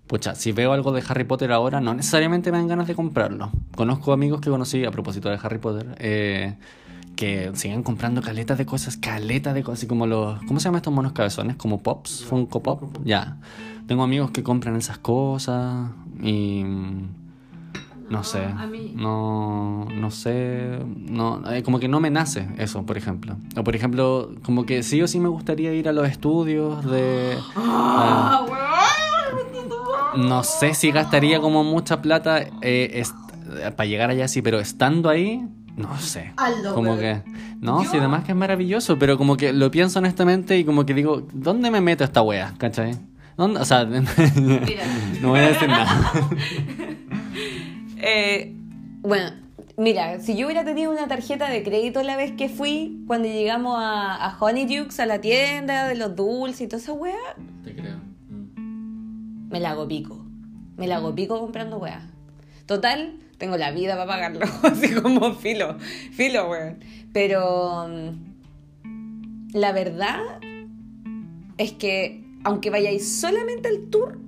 [0.06, 3.50] Pucha, si veo algo de Harry Potter ahora, no necesariamente me dan ganas de comprarlo.
[3.74, 6.56] Conozco amigos que conocí a propósito de Harry Potter, eh,
[7.16, 10.42] que siguen comprando caletas de cosas, caletas de cosas, así como los...
[10.44, 11.56] ¿Cómo se llaman estos monos cabezones?
[11.56, 12.24] ¿Como Pops?
[12.24, 12.98] ¿Funko Pop?
[13.04, 13.38] Ya.
[13.86, 15.90] Tengo amigos que compran esas cosas
[16.22, 16.64] y...
[18.10, 18.42] No sé,
[18.94, 23.38] no, no sé, no, eh, como que no me nace eso, por ejemplo.
[23.56, 27.38] O por ejemplo, como que sí o sí me gustaría ir a los estudios de...
[27.56, 28.44] ah,
[30.16, 33.02] no sé si gastaría como mucha plata eh,
[33.74, 36.32] para llegar allá, sí, pero estando ahí, no sé.
[36.36, 37.22] Hazlo, como que.
[37.60, 40.84] No, Yo- sí, además que es maravilloso, pero como que lo pienso honestamente y como
[40.86, 42.54] que digo, ¿dónde me meto esta wea?
[42.58, 42.96] ¿Cachai?
[43.36, 43.60] ¿Dónde?
[43.60, 43.84] O sea,
[45.20, 46.12] no voy a decir nada.
[48.06, 48.54] Eh,
[49.00, 49.30] bueno,
[49.78, 53.76] mira, si yo hubiera tenido una tarjeta de crédito la vez que fui, cuando llegamos
[53.78, 57.14] a, a Honeydukes, a la tienda de los dulces y toda esa wea,
[57.64, 57.96] Te creo.
[58.56, 60.24] me la hago pico.
[60.76, 62.02] Me la hago pico comprando weas.
[62.66, 64.46] Total, tengo la vida para pagarlo.
[64.62, 65.76] Así como filo.
[66.12, 66.78] Filo, weón.
[67.12, 70.18] Pero mm, la verdad
[71.58, 74.18] es que aunque vayáis solamente al tour,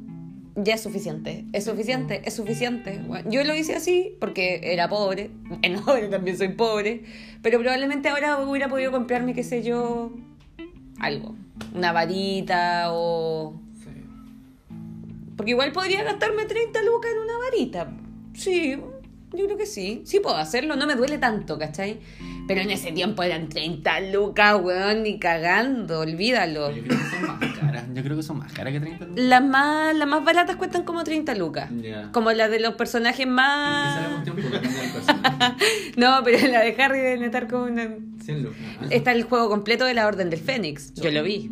[0.55, 1.47] ya es suficiente.
[1.55, 3.01] Es suficiente, es suficiente.
[3.27, 5.31] Yo lo hice así porque era pobre.
[5.63, 7.05] En ahora también soy pobre.
[7.41, 10.13] Pero probablemente ahora hubiera podido comprarme, qué sé yo,
[11.01, 11.35] algo.
[11.75, 13.55] Una varita o
[15.37, 17.93] porque igual podría gastarme 30 lucas en una varita.
[18.33, 18.79] Sí,
[19.37, 20.03] yo creo que sí.
[20.05, 22.01] Sí puedo hacerlo, no me duele tanto, ¿cachai?
[22.49, 26.71] Pero en ese tiempo eran 30 lucas, weón, ni cagando, olvídalo.
[26.73, 27.85] Yo creo que son más caras.
[27.95, 29.25] Yo creo que son más caras que 30 lucas.
[29.25, 31.71] Las más, las más baratas cuestan como 30 lucas.
[32.13, 34.25] Como las de los personajes más...
[34.25, 35.57] personaje.
[35.97, 37.89] No, pero la de Harry deben estar como una...
[38.23, 38.59] 100 lucas.
[38.91, 40.93] Está el juego completo de la Orden del Fénix.
[40.95, 41.51] Yo lo vi.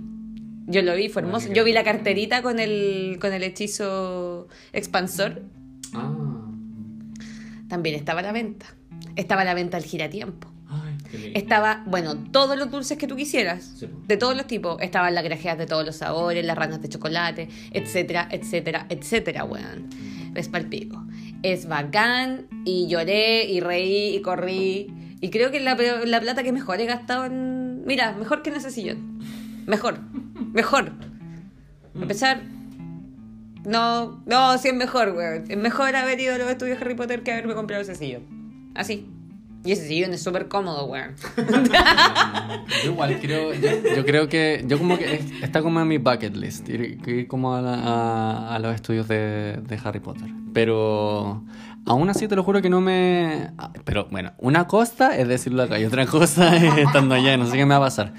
[0.66, 1.52] Yo lo vi, fue hermoso.
[1.52, 5.42] Yo vi la carterita con el, con el hechizo expansor.
[5.92, 6.33] Ah.
[7.74, 8.66] También estaba a la venta.
[9.16, 10.46] Estaba a la venta el giratiempo.
[10.68, 11.32] Ay.
[11.34, 13.64] Estaba, bueno, todos los dulces que tú quisieras.
[13.80, 13.88] Sí.
[14.06, 14.80] De todos los tipos.
[14.80, 19.88] Estaban las grajeas de todos los sabores, las ranas de chocolate, etcétera, etcétera, etcétera, weón.
[20.36, 21.04] Es palpico.
[21.42, 25.16] Es bacán y lloré y reí y corrí.
[25.20, 27.84] Y creo que la, la plata que mejor he gastado en...
[27.86, 29.18] Mira, mejor que en ese sillón.
[29.66, 29.98] Mejor.
[30.52, 30.92] Mejor.
[32.00, 32.40] A pesar,
[33.64, 35.44] No, no, sí es mejor, weón.
[35.48, 38.22] Es mejor haber ido a los estudios Harry Potter que haberme comprado ese sillón.
[38.74, 39.08] Así.
[39.64, 41.14] Y ese sillón es súper cómodo, weón.
[42.84, 46.36] Yo igual creo, yo, creo que, yo como que es- está como en mi bucket
[46.36, 50.28] list, ir, ir como a, la- a los estudios de, de Harry Potter.
[50.52, 51.42] Pero
[51.86, 53.50] aún así te lo juro que no me...
[53.58, 57.46] ah, Pero bueno, una cosa es decirlo acá y otra cosa es estando allá, no
[57.46, 58.12] sé qué me va a pasar.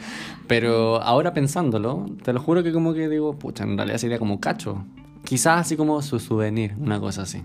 [0.47, 4.39] Pero ahora pensándolo, te lo juro que como que digo, pucha, en realidad sería como
[4.39, 4.83] cacho.
[5.25, 7.41] Quizás así como su souvenir, una cosa así.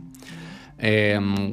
[0.78, 1.50] Em,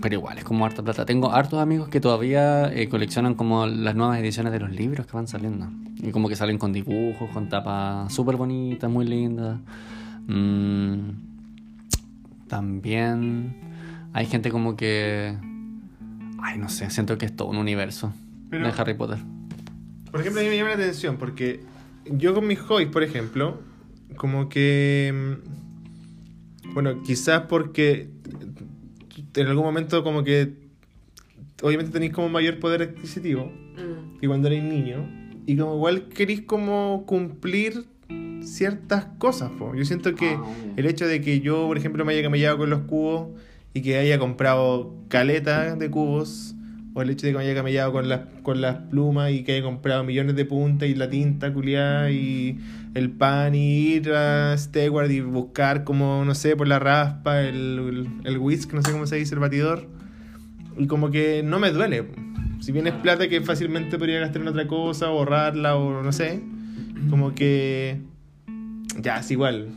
[0.00, 1.04] pero igual, es como harta plata.
[1.06, 5.12] Tengo hartos amigos que todavía eh, coleccionan como las nuevas ediciones de los libros que
[5.12, 5.68] van saliendo.
[6.02, 9.58] Y como que salen con dibujos, con tapas súper bonitas, muy lindas.
[10.26, 11.10] Mm,
[12.48, 13.54] también
[14.12, 15.36] hay gente como que...
[16.42, 18.12] Ay, no sé, siento que es todo un universo
[18.50, 19.18] Pero- de Harry Potter.
[20.10, 21.64] Por ejemplo, a mí me llama la atención porque
[22.10, 23.60] yo con mis hobbies, por ejemplo,
[24.16, 25.38] como que.
[26.72, 28.08] Mm, Bueno, quizás porque
[29.34, 30.60] en algún momento, como que.
[31.62, 33.52] Obviamente tenéis como mayor poder adquisitivo
[34.20, 35.08] que cuando eres niño.
[35.46, 37.84] Y como igual queréis como cumplir
[38.42, 39.50] ciertas cosas.
[39.58, 39.74] po.
[39.74, 40.44] Yo siento que Ah,
[40.76, 43.28] el hecho de que yo, por ejemplo, me haya camellado con los cubos
[43.74, 46.54] y que haya comprado caleta de cubos,
[46.94, 49.52] o el hecho de que me haya camellado con las, con las plumas y que
[49.52, 52.58] haya comprado millones de puntas y la tinta culiada y
[52.94, 57.78] el pan y ir a Steward y buscar como, no sé, por la raspa, el,
[57.78, 59.88] el, el whisk, no sé cómo se dice, el batidor.
[60.76, 62.06] Y como que no me duele.
[62.60, 66.12] Si bien es plata que fácilmente podría gastar en otra cosa, o ahorrarla o no
[66.12, 66.42] sé,
[67.10, 68.00] como que...
[69.00, 69.68] Ya, es igual.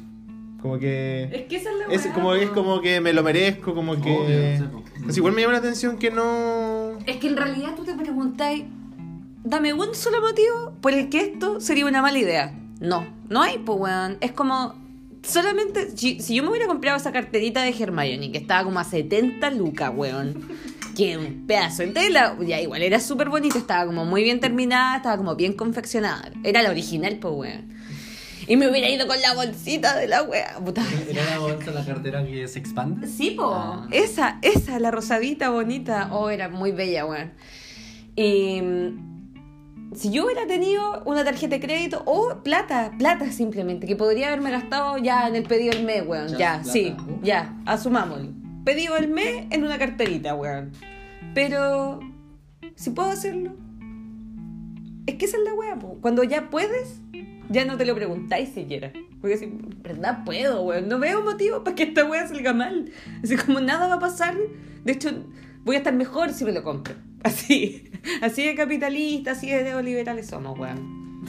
[0.61, 1.29] Como que...
[1.31, 4.59] Es que esa es la Es como, es como que me lo merezco, como que...
[4.59, 4.83] Obvio.
[5.03, 6.97] Pues igual me llama la atención que no...
[7.05, 8.65] Es que en realidad tú te preguntáis,
[9.43, 12.53] dame un solo motivo por el que esto sería una mala idea.
[12.79, 14.17] No, no hay, pues, weón.
[14.21, 14.75] Es como,
[15.23, 18.83] solamente, si, si yo me hubiera comprado esa carterita de Hermione, que estaba como a
[18.83, 20.47] 70 lucas, weón.
[20.95, 24.97] Que un pedazo de tela, ya igual era súper bonita, estaba como muy bien terminada,
[24.97, 26.31] estaba como bien confeccionada.
[26.43, 27.75] Era la original, pues, weón.
[28.47, 30.57] Y me hubiera ido con la bolsita de la wea.
[30.63, 33.07] Puta, ¿Era la bolsa la cartera que se expande?
[33.07, 33.51] Sí, po.
[33.53, 33.87] Ah.
[33.91, 36.09] Esa, esa, la rosadita bonita.
[36.11, 37.33] Oh, era muy bella, weón.
[38.15, 38.61] Y
[39.95, 44.51] si yo hubiera tenido una tarjeta de crédito o plata, plata simplemente, que podría haberme
[44.51, 46.27] gastado ya en el pedido del mes, weón.
[46.29, 47.23] Ya, Ya, sí, Uh.
[47.23, 48.29] ya, asumámoslo.
[48.65, 50.71] Pedido del mes en una carterita, weón.
[51.33, 51.99] Pero,
[52.75, 53.55] si puedo hacerlo,
[55.05, 55.97] es que esa es la po.
[56.01, 56.99] Cuando ya puedes,
[57.49, 58.91] ya no te lo preguntáis siquiera.
[59.21, 59.49] Porque si,
[59.81, 60.87] verdad puedo, weón.
[60.87, 62.91] No veo motivo para que esta wea salga mal.
[63.23, 64.35] Así como nada va a pasar.
[64.83, 65.09] De hecho,
[65.65, 66.93] voy a estar mejor si me lo compro.
[67.23, 67.91] Así.
[68.21, 71.23] Así de capitalista, así de neoliberales somos, weón.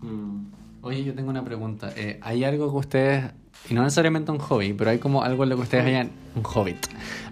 [0.00, 0.50] Mm.
[0.82, 1.92] Oye, yo tengo una pregunta.
[1.94, 3.30] Eh, ¿Hay algo que ustedes,
[3.68, 6.42] y no necesariamente un hobby, pero hay como algo en lo que ustedes hayan, un
[6.42, 6.84] hobbit,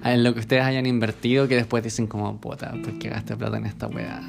[0.05, 3.57] en lo que ustedes hayan invertido que después dicen como, puta, ¿por qué gasté plata
[3.57, 4.21] en esta weá?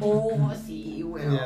[0.00, 1.40] Oh, sí, weón.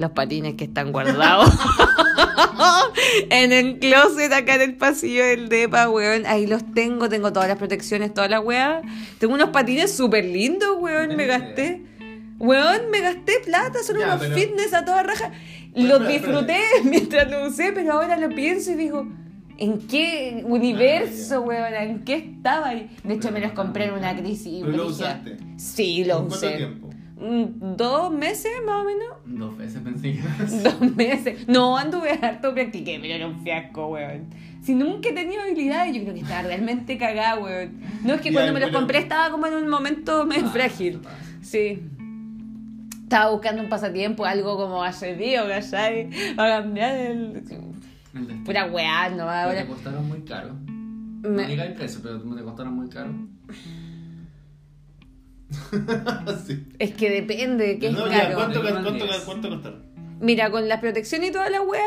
[0.00, 1.50] Los patines que están guardados
[3.30, 6.24] en el closet acá en el pasillo del depa, weón.
[6.26, 8.82] Ahí los tengo, tengo todas las protecciones, toda la weá.
[9.18, 11.16] Tengo unos patines súper lindos, weón.
[11.16, 11.82] Me gasté.
[12.38, 15.30] Weón, me gasté plata, son unos pero- fitness a toda raja.
[15.74, 19.06] Pero Los disfruté mientras lo usé, pero ahora lo pienso y digo,
[19.58, 21.74] ¿en qué universo, weón?
[21.74, 22.70] ¿En qué estaba?
[22.74, 24.62] De hecho, me los compré en una crisis.
[24.64, 25.36] ¿Pero lo usaste?
[25.58, 26.56] Sí, lo ¿Por cuánto usé.
[26.56, 26.90] tiempo?
[27.20, 29.08] Mm, Dos meses más o menos.
[29.26, 30.22] Dos veces pensé que
[30.62, 31.46] Dos meses.
[31.48, 34.26] No, anduve harto, practiqué, pero era un fiasco, weón.
[34.62, 37.80] Si nunca he tenido habilidades, yo creo que estaba realmente cagada, weón.
[38.04, 41.00] No es que cuando me los compré estaba como en un momento medio frágil.
[41.42, 41.82] Sí.
[43.02, 46.08] Estaba buscando un pasatiempo, algo como asedido, ¿cachai?
[46.36, 47.42] Para cambiar el.
[48.44, 49.66] Pura weá, no, ahora.
[49.66, 50.54] costaron muy caro.
[51.22, 53.12] Me- diga el precio, pero me costaron muy caro.
[56.46, 56.66] sí.
[56.78, 58.34] Es que depende de qué es No, ya, caro.
[58.36, 59.82] ¿cuánto, cuánto, cuánto costaron?
[60.20, 61.82] Mira, con la protección y toda la weá,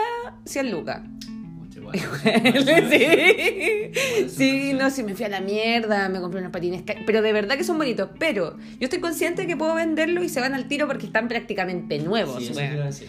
[0.45, 1.01] 100 lucas.
[1.93, 2.89] Igual.
[2.89, 7.31] sí, sí, no, sí, me fui a la mierda, me compré unos patines, pero de
[7.33, 8.09] verdad que son bonitos.
[8.17, 11.99] Pero yo estoy consciente que puedo venderlos y se van al tiro porque están prácticamente
[11.99, 12.43] nuevos.
[12.43, 13.07] Sí, decir.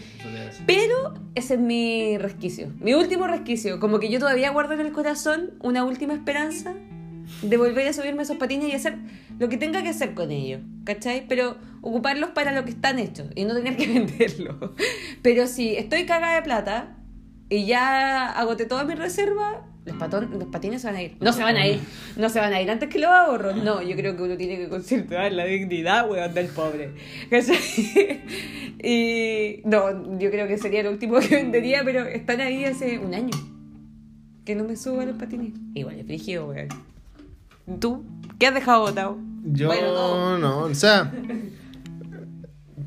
[0.66, 3.80] Pero ese es mi resquicio, mi último resquicio.
[3.80, 6.74] Como que yo todavía guardo en el corazón una última esperanza
[7.42, 8.96] de volver a subirme esos patines y hacer
[9.38, 11.26] lo que tenga que hacer con ellos, ¿cachai?
[11.28, 14.72] Pero ocuparlos para lo que están hechos y no tener que venderlos.
[15.22, 16.96] Pero si estoy cagada de plata
[17.48, 21.16] y ya agoté toda mi reserva, Los, patón, los patines se van a ir.
[21.20, 21.80] No se van a ir.
[22.16, 23.56] No se van a ir antes que los ahorros.
[23.56, 26.92] No, yo creo que uno tiene que conservar la dignidad, weón, del pobre.
[27.28, 27.56] ¿Cachai?
[28.82, 33.14] y no, yo creo que sería lo último que vendería, pero están ahí hace un
[33.14, 33.36] año.
[34.46, 35.52] Que no me subo los patines.
[35.74, 36.68] Igual es frígido, weón.
[37.80, 38.04] ¿Tú?
[38.38, 39.18] ¿Qué has dejado botado?
[39.44, 41.12] Yo Bueno, no, o sea.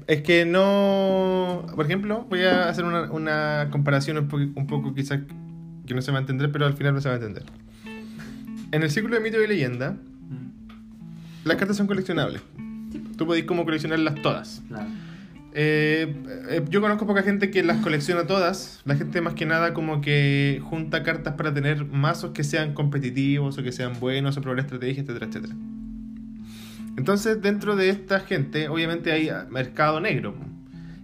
[0.08, 1.66] Es que no.
[1.76, 5.20] Por ejemplo, voy a hacer una, una comparación un, po- un poco quizás
[5.86, 7.44] que no se va a entender, pero al final no se va a entender.
[8.72, 9.96] En el círculo de mito y leyenda,
[11.46, 12.42] las cartas son coleccionables.
[13.18, 14.62] Tú podés como coleccionarlas todas.
[14.68, 14.88] Claro.
[15.60, 16.14] Eh,
[16.50, 18.80] eh, yo conozco poca gente que las colecciona todas.
[18.86, 23.58] La gente más que nada como que junta cartas para tener mazos que sean competitivos
[23.58, 25.56] o que sean buenos o probar estrategias, etcétera, etcétera.
[26.96, 30.36] Entonces, dentro de esta gente, obviamente hay ah, mercado negro.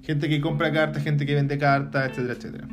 [0.04, 2.68] Gente que compra cartas, gente que vende cartas, etcétera, etcétera.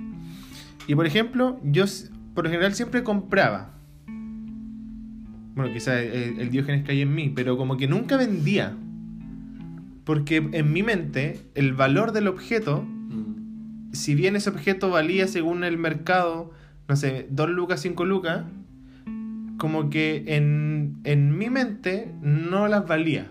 [0.87, 1.87] Y por ejemplo, yo
[2.35, 3.73] por lo general siempre compraba.
[5.55, 8.77] Bueno, quizás el, el Diógenes cae en mí, pero como que nunca vendía.
[10.11, 13.93] Porque en mi mente, el valor del objeto, Mm.
[13.93, 16.51] si bien ese objeto valía según el mercado,
[16.89, 18.43] no sé, 2 lucas, 5 lucas,
[19.57, 23.31] como que en, en mi mente no las valía.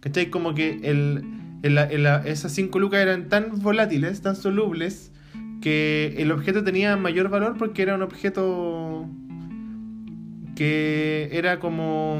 [0.00, 0.30] ¿Cachai?
[0.30, 1.22] Como que el,
[1.62, 5.12] el- el- esas 5 lucas eran tan volátiles, tan solubles,
[5.62, 9.06] que el objeto tenía mayor valor porque era un objeto
[10.56, 12.18] que era como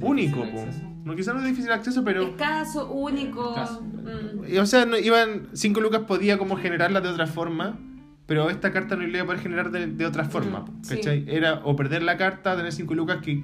[0.00, 0.40] único.
[0.50, 0.91] Po.
[1.04, 2.22] No, quizás no es difícil de acceso, pero...
[2.22, 3.50] Escaso, único.
[3.50, 3.82] Escaso.
[3.82, 4.58] mm.
[4.60, 7.78] O sea, no, iban 5 lucas podía como generarla de otra forma,
[8.26, 10.72] pero esta carta no le iba a poder generar de, de otra forma, Mm, po,
[10.82, 10.96] sí.
[10.96, 11.24] ¿cachai?
[11.28, 13.42] Era o perder la carta, tener 5 lucas que...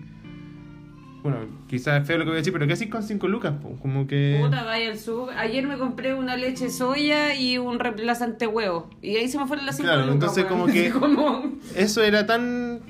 [1.22, 3.54] Bueno, quizás es feo lo que voy a decir, pero ¿qué haces con 5 lucas?
[3.60, 3.76] po?
[3.80, 4.38] Como que...
[4.40, 5.30] Puta, vaya al sur.
[5.36, 8.88] Ayer me compré una leche soya y un reemplazante huevo.
[9.02, 10.60] Y ahí se me fueron las cinco Claro, lucas, entonces weón.
[10.60, 12.80] como que- Como- Eso era tan...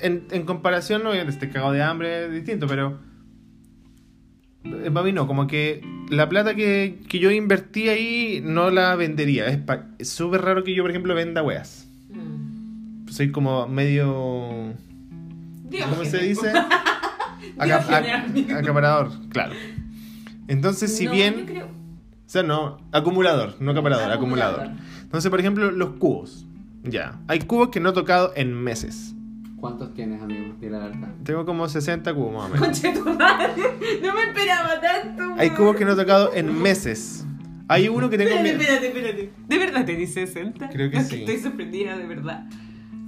[0.00, 3.00] En, en comparación, no, este cagado de hambre es distinto, pero...
[4.64, 8.94] eh, Para mí no, como que la plata que, que yo invertí ahí no la
[8.96, 9.46] vendería.
[9.98, 11.88] Es súper raro que yo, por ejemplo, venda weas.
[12.10, 13.08] Mm.
[13.08, 14.74] Soy como medio...
[15.88, 16.52] ¿Cómo se dice?
[17.58, 19.54] Acap- acaparador, claro.
[20.48, 21.34] Entonces, si No, bien...
[21.38, 24.60] yo creo- O sea, no, acumulador, no acaparador, acumulador.
[24.60, 25.02] Acumulador.
[25.02, 26.46] Entonces, por ejemplo, los cubos.
[26.84, 27.20] Ya.
[27.28, 29.14] Hay cubos que no he tocado en meses.
[29.62, 30.56] ¿Cuántos tienes, amigo?
[30.60, 31.08] Dile la verdad.
[31.22, 32.66] Tengo como 60 cubos más o menos.
[32.66, 33.62] Conche tu madre.
[34.02, 35.34] No me esperaba tanto.
[35.38, 37.24] Hay cubos que no he tocado en meses.
[37.68, 38.32] Hay uno que tengo...
[38.32, 39.32] en Espérate, mi- espérate, espérate.
[39.46, 40.68] ¿De verdad tenés 60?
[40.68, 41.20] Creo que sí.
[41.20, 42.44] Estoy sorprendida, de verdad.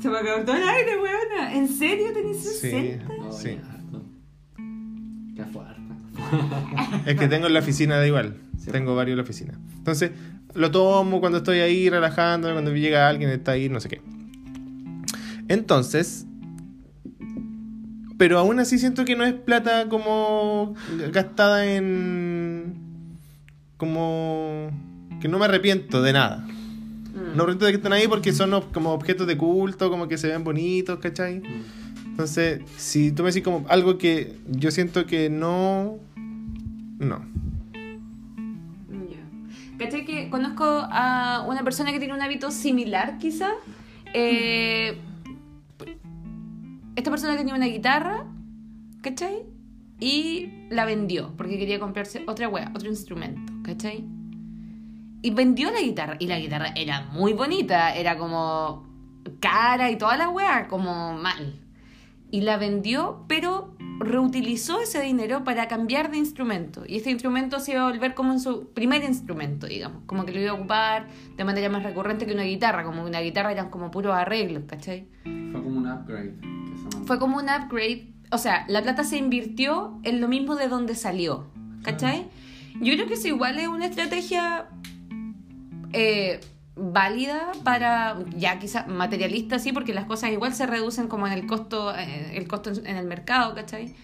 [0.00, 1.54] Se me acabó todo el aire, weona.
[1.54, 3.04] ¿En serio tenés 60?
[3.18, 3.58] No, Sí.
[3.58, 5.34] ya.
[5.34, 5.80] Qué fuerte.
[7.10, 8.36] Es que tengo en la oficina de igual.
[8.58, 8.70] Sí.
[8.70, 9.58] Tengo varios en la oficina.
[9.76, 10.12] Entonces,
[10.54, 14.00] lo tomo cuando estoy ahí relajándome, cuando llega alguien, está ahí, no sé qué.
[15.48, 16.26] Entonces,
[18.18, 20.74] pero aún así siento que no es plata como
[21.12, 22.74] gastada en...
[23.77, 24.70] como...
[25.20, 26.38] que no me arrepiento de nada.
[26.38, 27.37] Mm.
[27.37, 30.18] No me arrepiento de que estén ahí porque son como objetos de culto, como que
[30.18, 31.40] se ven bonitos, ¿cachai?
[31.40, 31.85] Mm.
[32.11, 35.98] Entonces, si tú me decís como algo que yo siento que no...
[36.98, 37.20] No.
[39.11, 39.18] Ya.
[39.79, 43.48] ¿Cachai que conozco a una persona que tiene un hábito similar, quizá?
[44.12, 44.96] Eh,
[46.96, 48.26] esta persona tenía una guitarra,
[49.00, 49.42] ¿cachai?
[50.00, 54.04] Y la vendió porque quería comprarse otra wea, otro instrumento, ¿cachai?
[55.22, 56.16] Y vendió la guitarra.
[56.18, 58.87] Y la guitarra era muy bonita, era como
[59.40, 61.63] cara y toda la wea, como mal.
[62.35, 66.83] Y la vendió, pero reutilizó ese dinero para cambiar de instrumento.
[66.85, 70.03] Y este instrumento se iba a volver como en su primer instrumento, digamos.
[70.07, 72.83] Como que lo iba a ocupar de manera más recurrente que una guitarra.
[72.83, 75.07] Como que una guitarra eran como puros arreglos, ¿cachai?
[75.23, 76.35] Fue como un upgrade.
[76.40, 77.07] que.
[77.07, 78.09] Fue como un upgrade.
[78.33, 81.47] O sea, la plata se invirtió en lo mismo de donde salió.
[81.85, 82.27] ¿Cachai?
[82.81, 84.66] Yo creo que eso igual es una estrategia
[85.92, 86.40] eh,
[86.76, 91.46] válida para, ya quizá materialista, sí, porque las cosas igual se reducen como en el
[91.46, 93.94] costo, eh, el costo en, el mercado, ¿cachai?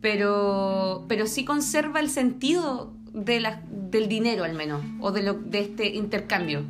[0.00, 5.34] Pero, pero sí conserva el sentido de la, del dinero al menos, o de, lo,
[5.34, 6.64] de este intercambio.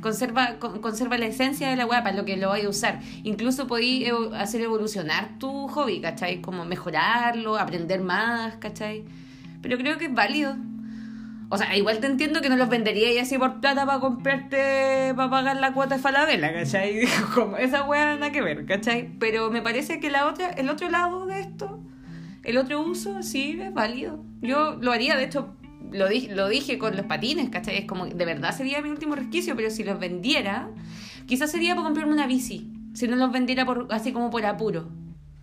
[0.00, 3.00] Conserva, con- conserva la esencia de la weá para lo que lo vayas a usar.
[3.22, 6.40] Incluso podéis hacer evolucionar tu hobby, ¿cachai?
[6.40, 9.04] Como mejorarlo, aprender más, ¿cachai?
[9.62, 10.56] Pero creo que es válido.
[11.54, 15.12] O sea, igual te entiendo que no los vendería y así por plata para comprarte,
[15.14, 17.02] para pagar la cuota de Falabella, ¿cachai?
[17.34, 19.10] Como esa weá nada que ver, ¿cachai?
[19.18, 21.78] Pero me parece que la otra, el otro lado de esto,
[22.42, 24.24] el otro uso, sí es válido.
[24.40, 25.54] Yo lo haría, de hecho,
[25.90, 27.76] lo dije, lo dije con los patines, ¿cachai?
[27.76, 30.70] Es como, de verdad sería mi último resquicio, pero si los vendiera,
[31.26, 32.72] quizás sería para comprarme una bici.
[32.94, 34.88] si no los vendiera por, así como por apuro.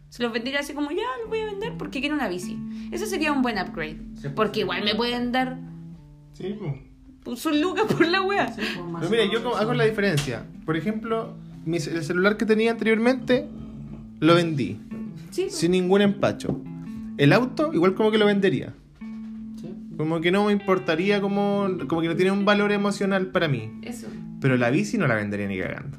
[0.10, 2.58] Si los vendiera así como, ya, los voy a vender porque quiero una bici.
[2.92, 4.00] Eso sería un buen upgrade.
[4.20, 5.70] pues, Porque igual me pueden dar
[6.40, 7.46] Sí, pues.
[7.62, 8.56] lucas por la wea.
[8.56, 10.46] Pero mira, yo como- hago la diferencia.
[10.66, 11.34] Por ejemplo,
[11.66, 13.48] mi, el celular que tenía anteriormente
[14.20, 14.80] lo vendí
[15.32, 15.56] Sí, pues.
[15.56, 16.62] sin ningún empacho.
[17.18, 18.74] El auto, igual como que lo vendería.
[19.98, 23.70] Como que no me importaría, como, como que no tiene un valor emocional para mí.
[23.82, 24.08] Eso.
[24.40, 25.98] Pero la bici no la vendería ni cagando.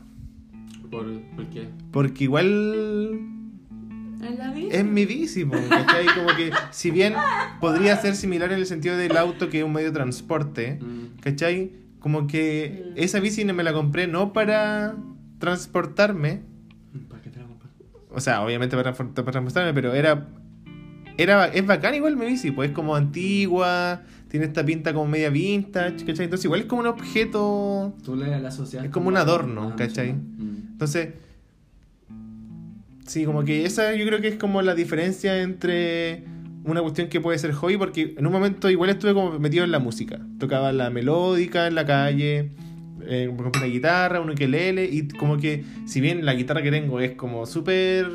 [0.91, 1.69] ¿Por, ¿Por qué?
[1.93, 3.21] Porque igual
[4.23, 4.69] ¿En la bici?
[4.71, 6.07] es mi bici, ¿cachai?
[6.15, 7.15] Como que si bien
[7.61, 11.21] podría ser similar en el sentido del auto que es un medio de transporte, Mm.
[11.21, 11.73] ¿cachai?
[12.01, 14.95] Como que esa bici no me la compré no para
[15.39, 16.43] transportarme,
[17.09, 17.47] ¿Para qué te la
[18.13, 20.29] o sea, obviamente para, para transportarme, pero era,
[21.17, 25.31] era es bacán igual mi bici, pues es como antigua, tiene esta pinta como media
[25.31, 26.25] vintage, ¿cachai?
[26.25, 30.13] Entonces igual es como un objeto, Tú le la asocias Es como un adorno, ¿cachai?
[30.15, 30.69] mm.
[30.73, 31.09] entonces...
[33.11, 36.23] Sí, como que esa yo creo que es como la diferencia entre
[36.63, 39.73] una cuestión que puede ser hobby, porque en un momento igual estuve como metido en
[39.73, 40.21] la música.
[40.39, 42.53] Tocaba la melódica en la calle,
[43.03, 46.71] eh, por ejemplo, una guitarra, un ukelele, y como que si bien la guitarra que
[46.71, 48.07] tengo es como súper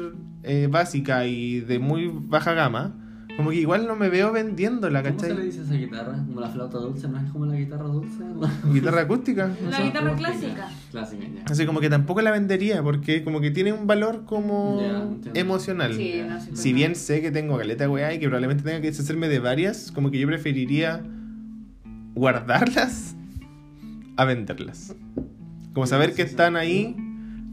[0.44, 3.05] eh, básica y de muy baja gama,
[3.38, 5.46] como que igual no me veo vendiéndola, ¿Cómo se le ¿cachai?
[5.48, 6.24] dice a esa guitarra?
[6.26, 7.08] ¿Como la flauta dulce?
[7.08, 8.24] ¿No es como la guitarra dulce?
[8.74, 9.52] Guitarra acústica.
[9.70, 10.70] La guitarra clásica.
[10.92, 11.44] Clásica, ya.
[11.52, 15.94] Así como que tampoco la vendería, porque como que tiene un valor como emocional.
[15.94, 18.80] Sí, no, sí, Si pues, bien sé que tengo caleta weá y que probablemente tenga
[18.82, 21.04] que deshacerme de varias, como que yo preferiría
[22.14, 23.16] guardarlas
[24.18, 24.96] a venderlas.
[25.74, 26.96] Como saber que están ahí,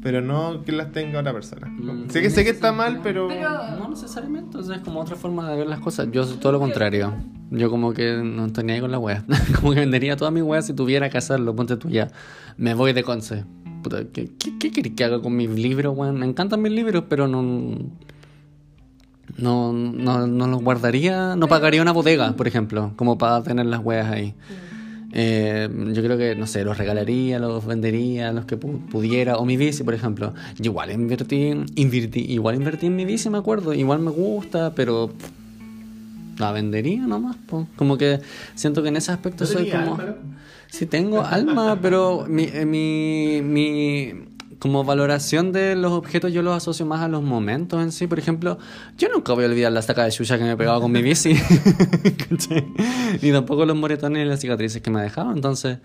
[0.03, 1.68] pero no que las tenga otra persona.
[1.68, 3.28] Mm, sé que sé que está mal, pero...
[3.28, 6.09] Pero- No necesariamente, o sea, es como otra forma de ver las cosas.
[6.11, 7.12] Yo soy todo lo contrario.
[7.50, 9.24] Yo como que no tenía ahí con la wea.
[9.61, 11.55] como que vendería toda mi wea si tuviera que hacerlo.
[11.55, 12.09] Ponte tú ya.
[12.57, 13.44] Me voy de Conce.
[13.82, 16.18] Puta, ¿qué, qué, qué querés que haga con mis libros, weón?
[16.18, 17.42] Me encantan mis libros, pero no...
[19.38, 23.80] No, no, no los guardaría, no pagaría una bodega, por ejemplo, como para tener las
[23.82, 24.34] weas ahí.
[25.14, 29.44] Eh, yo creo que, no sé, los regalaría, los vendería, los que pu- pudiera, o
[29.44, 30.32] mi bici, por ejemplo.
[30.58, 35.08] Yo igual invertí, invertí, igual invertí en mi bici, me acuerdo, igual me gusta, pero
[35.08, 37.66] pff, la vendería nomás, po.
[37.76, 38.20] como que
[38.54, 39.94] siento que en ese aspecto soy como...
[39.96, 40.14] alma.
[40.70, 44.14] Sí tengo alma, pero mi, eh, mi, mi
[44.62, 48.06] como valoración de los objetos yo los asocio más a los momentos en sí.
[48.06, 48.58] Por ejemplo,
[48.96, 51.02] yo nunca voy a olvidar la saca de chucha que me he pegado con mi
[51.02, 51.34] bici.
[53.22, 55.32] Ni tampoco los moretones y las cicatrices que me ha dejado.
[55.32, 55.78] Entonces,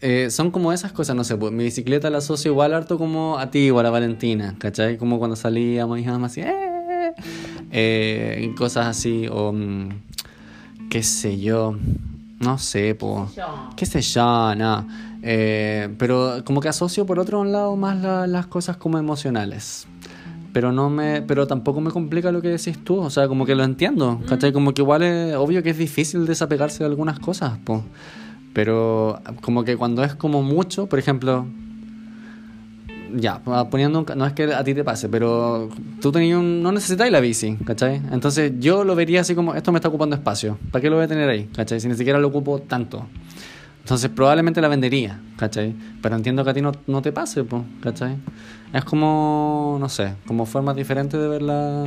[0.00, 3.40] eh, son como esas cosas, no sé, pues mi bicicleta la asocio igual harto como
[3.40, 4.98] a ti o a la Valentina, ¿cachai?
[4.98, 7.12] Como cuando salíamos y íbamos así, ¡eh!
[7.72, 9.88] Eh, cosas así, o mm,
[10.90, 11.76] qué sé yo,
[12.40, 13.30] no sé, pues,
[13.76, 14.86] qué sé yo, no.
[15.22, 19.86] Eh, pero como que asocio por otro lado más la- las cosas como emocionales.
[20.52, 23.54] Pero no me, pero tampoco me complica lo que decís tú, o sea, como que
[23.54, 24.52] lo entiendo, ¿cachai?
[24.52, 27.82] Como que igual es obvio que es difícil desapegarse de algunas cosas, pues.
[28.54, 31.46] Pero como que cuando es como mucho, por ejemplo,
[33.14, 33.40] ya,
[33.70, 35.68] poniendo un, no es que a ti te pase, pero
[36.00, 38.02] tú tenías un, no necesitáis la bici, ¿cachai?
[38.12, 41.04] Entonces yo lo vería así como, esto me está ocupando espacio, ¿para qué lo voy
[41.04, 41.48] a tener ahí?
[41.54, 41.80] ¿cachai?
[41.80, 43.06] Si ni siquiera lo ocupo tanto.
[43.80, 45.74] Entonces probablemente la vendería, ¿cachai?
[46.02, 48.16] Pero entiendo que a ti no, no te pase, pues, ¿cachai?
[48.72, 51.84] Es como, no sé, como formas diferentes de ver la,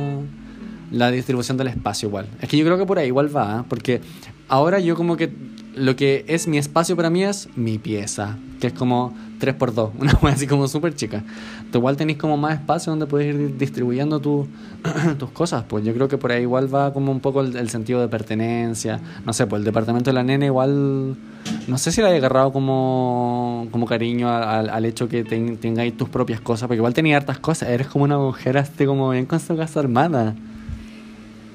[0.90, 2.26] la distribución del espacio igual.
[2.40, 3.64] Es que yo creo que por ahí igual va, ¿eh?
[3.68, 4.00] porque
[4.48, 5.30] ahora yo como que
[5.74, 10.12] lo que es mi espacio para mí es mi pieza, que es como 3x2, una
[10.22, 11.24] wea así como súper chica.
[11.72, 14.46] Tú igual tenés como más espacio donde puedes ir distribuyendo tu-
[15.18, 18.00] tus cosas, pues yo creo que por ahí igual va como un poco el, sentido
[18.00, 19.00] de pertenencia.
[19.26, 21.16] No sé, pues el departamento de la nena igual,
[21.66, 26.08] no sé si le haya agarrado como, como cariño al hecho que ten- tengáis tus
[26.08, 29.40] propias cosas, porque igual tenía hartas cosas, eres como una mujer así como bien con
[29.40, 30.34] su casa armada.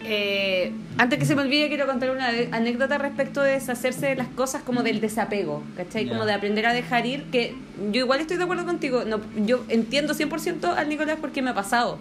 [0.08, 4.28] Eh, antes que se me olvide, quiero contar una anécdota respecto de deshacerse de las
[4.28, 6.08] cosas como del desapego, ¿cachai?
[6.08, 7.56] Como de aprender a dejar ir, que
[7.92, 11.56] yo igual estoy de acuerdo contigo, no, yo entiendo 100% al Nicolás porque me ha
[11.56, 11.98] pasado,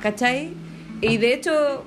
[0.00, 0.54] ¿cachai?
[1.02, 1.84] Y de hecho,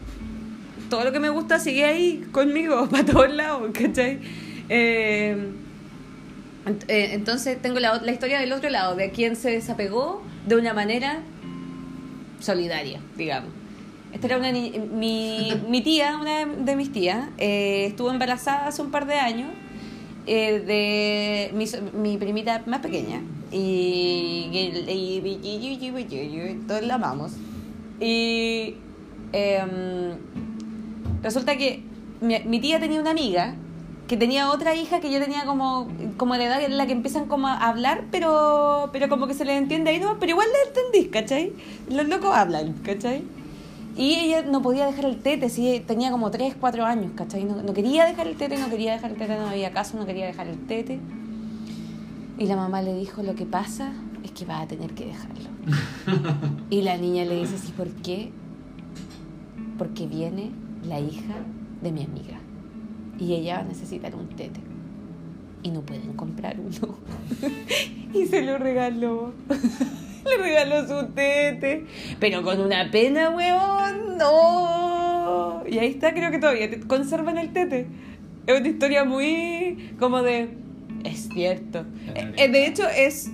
[0.90, 4.20] todo lo que me gusta sigue ahí conmigo, para todos lados, ¿cachai?
[4.70, 5.36] Eh,
[6.88, 10.74] eh, entonces tengo la, la historia del otro lado, de quien se desapegó de una
[10.74, 11.20] manera
[12.40, 13.61] solidaria, digamos.
[14.14, 18.82] Esta era una ni- mi, mi tía, una de, mis tías, eh, estuvo embarazada hace
[18.82, 19.50] un par de años
[20.28, 21.66] eh, de mi,
[21.98, 23.22] mi primita más pequeña.
[23.52, 24.50] Y,
[26.68, 27.32] todos la amamos.
[28.00, 28.76] Y
[29.34, 30.18] em,
[31.22, 31.84] resulta que
[32.22, 33.56] mi, mi tía tenía una amiga
[34.08, 35.88] que tenía otra hija que yo tenía como,
[36.18, 39.46] como la edad en la que empiezan como a hablar, pero, pero como que se
[39.46, 41.54] les entiende ahí no, pero igual le entendís, ¿cachai?
[41.90, 43.24] Los locos hablan, ¿cachai?
[43.98, 47.44] Y ella no podía dejar el tete, sí, tenía como 3, 4 años, ¿cachai?
[47.44, 50.06] No, no quería dejar el tete, no quería dejar el tete, no había caso, no
[50.06, 51.00] quería dejar el tete.
[52.38, 53.92] Y la mamá le dijo, lo que pasa
[54.24, 55.50] es que vas a tener que dejarlo.
[56.70, 58.32] y la niña le dice, ¿sí por qué?
[59.78, 60.52] Porque viene
[60.88, 61.36] la hija
[61.82, 62.40] de mi amiga.
[63.20, 64.60] Y ella va a necesitar un tete.
[65.64, 66.96] Y no pueden comprar uno.
[68.14, 69.34] y se lo regaló.
[70.26, 71.86] Le regaló su tete.
[72.20, 74.18] Pero con una pena, huevón.
[74.18, 75.64] No.
[75.68, 77.88] Y ahí está, creo que todavía conservan el tete.
[78.48, 80.50] Es una historia muy como de...
[81.04, 81.86] Es cierto.
[82.14, 83.32] Eh, eh, de hecho, es,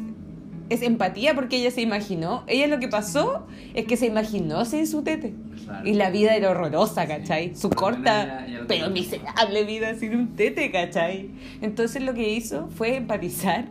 [0.70, 2.44] es empatía porque ella se imaginó.
[2.48, 5.34] Ella lo que pasó es que se imaginó sin su tete.
[5.66, 5.88] Claro.
[5.88, 7.56] Y la vida era horrorosa, ¿cachai?
[7.56, 11.30] Su corta, pero miserable vida sin un tete, ¿cachai?
[11.62, 13.66] Entonces lo que hizo fue empatizar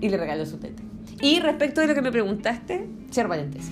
[0.00, 0.85] y le regaló su tete.
[1.20, 3.70] Y respecto de lo que me preguntaste, cierro paréntesis.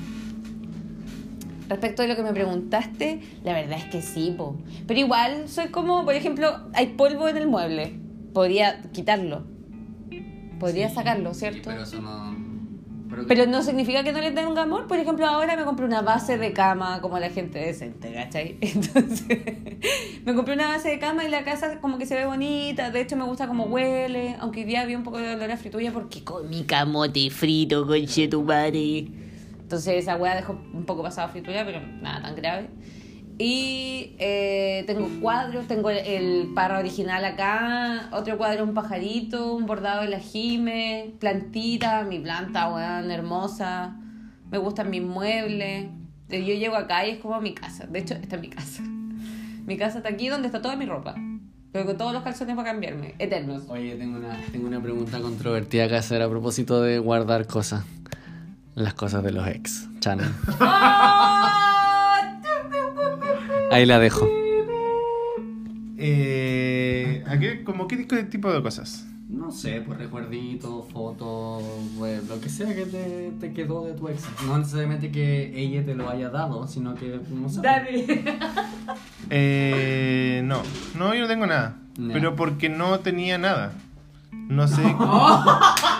[1.69, 4.59] Respecto de lo que me preguntaste, la verdad es que sí, po.
[4.87, 7.99] Pero igual soy como, por ejemplo, hay polvo en el mueble.
[8.35, 9.45] Podría quitarlo.
[10.61, 11.63] Podría Sí, sacarlo, ¿cierto?
[11.71, 12.44] pero eso no.
[13.15, 14.87] Pero, Pero no significa que no le tenga amor.
[14.87, 18.59] Por ejemplo, ahora me compré una base de cama como la gente decente, ¿cachai?
[18.61, 19.39] Entonces,
[20.25, 22.91] me compré una base de cama y la casa como que se ve bonita.
[22.91, 24.37] De hecho, me gusta como huele.
[24.41, 28.05] Aunque hoy día había un poco de olor a fritulla porque comí camote frito con
[28.07, 29.09] chetumare.
[29.61, 32.69] Entonces, esa hueá dejó un poco pasada fritulla, pero nada tan grave.
[33.37, 39.67] Y eh, tengo cuadros, tengo el, el parra original acá, otro cuadro, un pajarito, un
[39.67, 43.97] bordado de la Jime, plantita, mi planta, weón, hermosa.
[44.51, 45.89] Me gustan mis muebles.
[46.29, 47.87] Yo llego acá y es como mi casa.
[47.87, 48.83] De hecho, esta es mi casa.
[49.67, 51.15] Mi casa está aquí donde está toda mi ropa.
[51.73, 53.15] Pero con todos los calzones para cambiarme.
[53.19, 53.63] Eternos.
[53.69, 57.83] Oye, tengo una, tengo una pregunta controvertida que hacer a propósito de guardar cosas.
[58.75, 59.89] Las cosas de los ex.
[60.01, 60.29] Channel.
[63.71, 64.29] Ahí la dejo.
[65.97, 69.07] Eh, ¿a qué, como qué tipo de cosas?
[69.29, 71.63] No sé, pues recuerditos, fotos,
[71.99, 74.23] pues, lo que sea que te, te quedó de tu ex.
[74.47, 77.63] No necesariamente que ella te lo haya dado, sino que, no sé.
[79.31, 80.63] Eh, no,
[80.97, 81.77] no, yo no tengo nada.
[81.99, 82.13] No.
[82.13, 83.73] Pero porque no tenía nada.
[84.31, 84.83] No sé.
[84.99, 85.45] no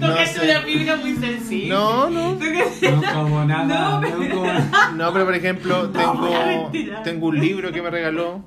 [0.00, 0.50] Tocaste sé.
[0.50, 1.68] una fibra muy sensible.
[1.68, 2.32] No, no.
[2.34, 4.92] No como nada, No, no, como nada.
[4.96, 6.70] No, pero por ejemplo, tengo,
[7.04, 8.42] tengo un libro que me regaló,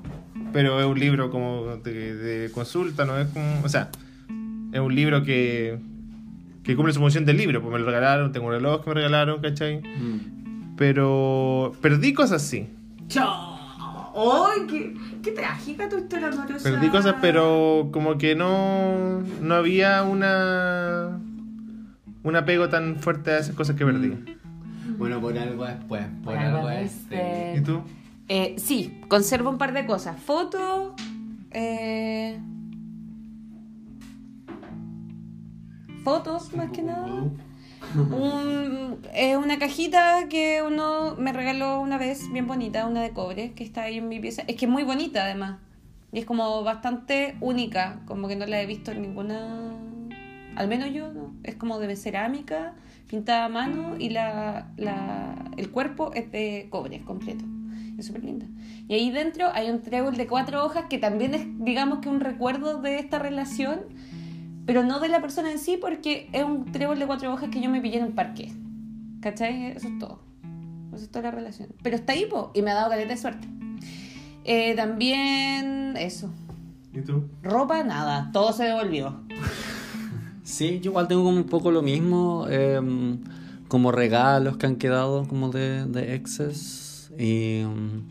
[0.52, 3.62] pero es un libro como de, de consulta, no es como.
[3.64, 3.90] O sea,
[4.72, 5.78] es un libro que,
[6.62, 8.94] que cumple su función del libro, pues me lo regalaron, tengo un reloj que me
[8.94, 9.78] regalaron, ¿cachai?
[9.80, 10.76] Mm.
[10.76, 12.68] Pero perdí cosas sí.
[13.08, 13.52] Chao.
[14.14, 16.68] ¡Ay, qué, qué trágica tu historia amorosa!
[16.70, 21.18] Perdí cosas, pero como que no, no había una
[22.22, 24.08] un apego tan fuerte a esas cosas que perdí.
[24.08, 24.98] Mm.
[24.98, 27.54] Bueno, por algo después, por, Por algo este.
[27.56, 27.82] ¿Y tú?
[28.28, 30.20] Eh, sí, conservo un par de cosas.
[30.20, 30.94] Fotos.
[31.50, 32.38] eh,
[36.04, 37.06] fotos, más que nada.
[37.94, 43.52] Un, eh, una cajita que uno me regaló una vez, bien bonita, una de cobre,
[43.52, 44.42] que está ahí en mi pieza.
[44.46, 45.58] Es que es muy bonita además.
[46.12, 49.72] Y es como bastante única, como que no la he visto en ninguna...
[50.56, 51.34] Al menos yo, ¿no?
[51.42, 52.74] Es como de cerámica,
[53.08, 57.44] pintada a mano y la, la, el cuerpo es de cobre completo.
[57.98, 58.46] Es súper linda.
[58.88, 62.20] Y ahí dentro hay un trébol de cuatro hojas que también es, digamos que un
[62.20, 63.80] recuerdo de esta relación,
[64.66, 67.60] pero no de la persona en sí, porque es un trébol de cuatro hojas que
[67.60, 68.52] yo me pillé en un parque.
[69.20, 69.66] ¿Cachai?
[69.72, 70.22] Eso es todo.
[70.94, 71.70] Eso es toda la relación.
[71.82, 73.48] Pero está ahí, po, y me ha dado caleta de suerte.
[74.44, 76.32] Eh, también, eso.
[76.92, 77.30] ¿Y tú?
[77.42, 78.30] Ropa, nada.
[78.32, 79.22] Todo se devolvió.
[80.44, 83.18] Sí, yo igual tengo como un poco lo mismo, em,
[83.68, 87.10] como regalos que han quedado como de, de exes.
[87.18, 88.02] Y em,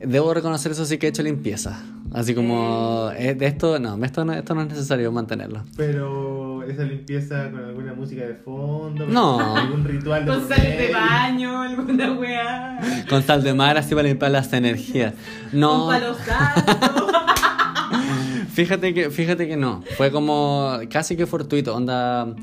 [0.00, 1.80] debo reconocer eso sí que he hecho limpieza.
[2.14, 5.62] Así como, eh, de esto no, esto no, esto no es necesario mantenerlo.
[5.76, 9.56] Pero esa limpieza con alguna música de fondo, No.
[9.56, 12.80] algún ritual de Con sal de baño, alguna weá.
[13.08, 15.14] Con sal de mar así para limpiar las energías.
[15.52, 15.86] No.
[15.88, 17.01] Palo santo.
[18.52, 19.82] Fíjate que, fíjate que no.
[19.96, 21.74] Fue como casi que fortuito.
[21.74, 22.34] Onda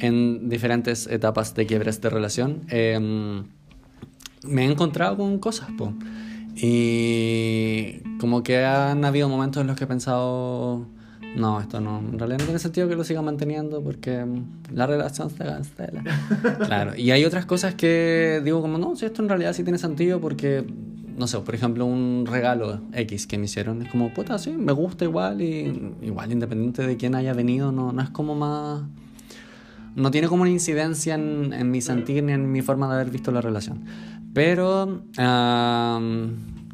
[0.00, 2.62] en diferentes etapas de quiebres de relación.
[2.68, 3.44] em,
[4.44, 5.92] me he encontrado con cosas, po.
[6.56, 10.86] Y como que han habido momentos en los que he pensado.
[11.36, 14.86] No, esto no, en realidad no tiene sentido que lo siga manteniendo porque mm, la
[14.86, 16.02] relación se cancela.
[16.66, 19.78] Claro, y hay otras cosas que digo como, no, si esto en realidad sí tiene
[19.78, 20.66] sentido porque
[21.16, 24.72] no sé, por ejemplo, un regalo X que me hicieron, es como, puta, sí, me
[24.72, 28.82] gusta igual y igual independiente de quién haya venido, no, no es como más...
[29.94, 33.10] No tiene como una incidencia en, en mi sentir ni en mi forma de haber
[33.10, 33.84] visto la relación.
[34.32, 35.02] Pero,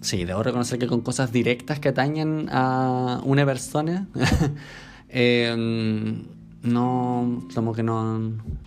[0.00, 4.06] sí, debo reconocer que con cosas directas que atañen a una persona,
[5.08, 6.24] em,
[6.62, 8.18] no, como que no,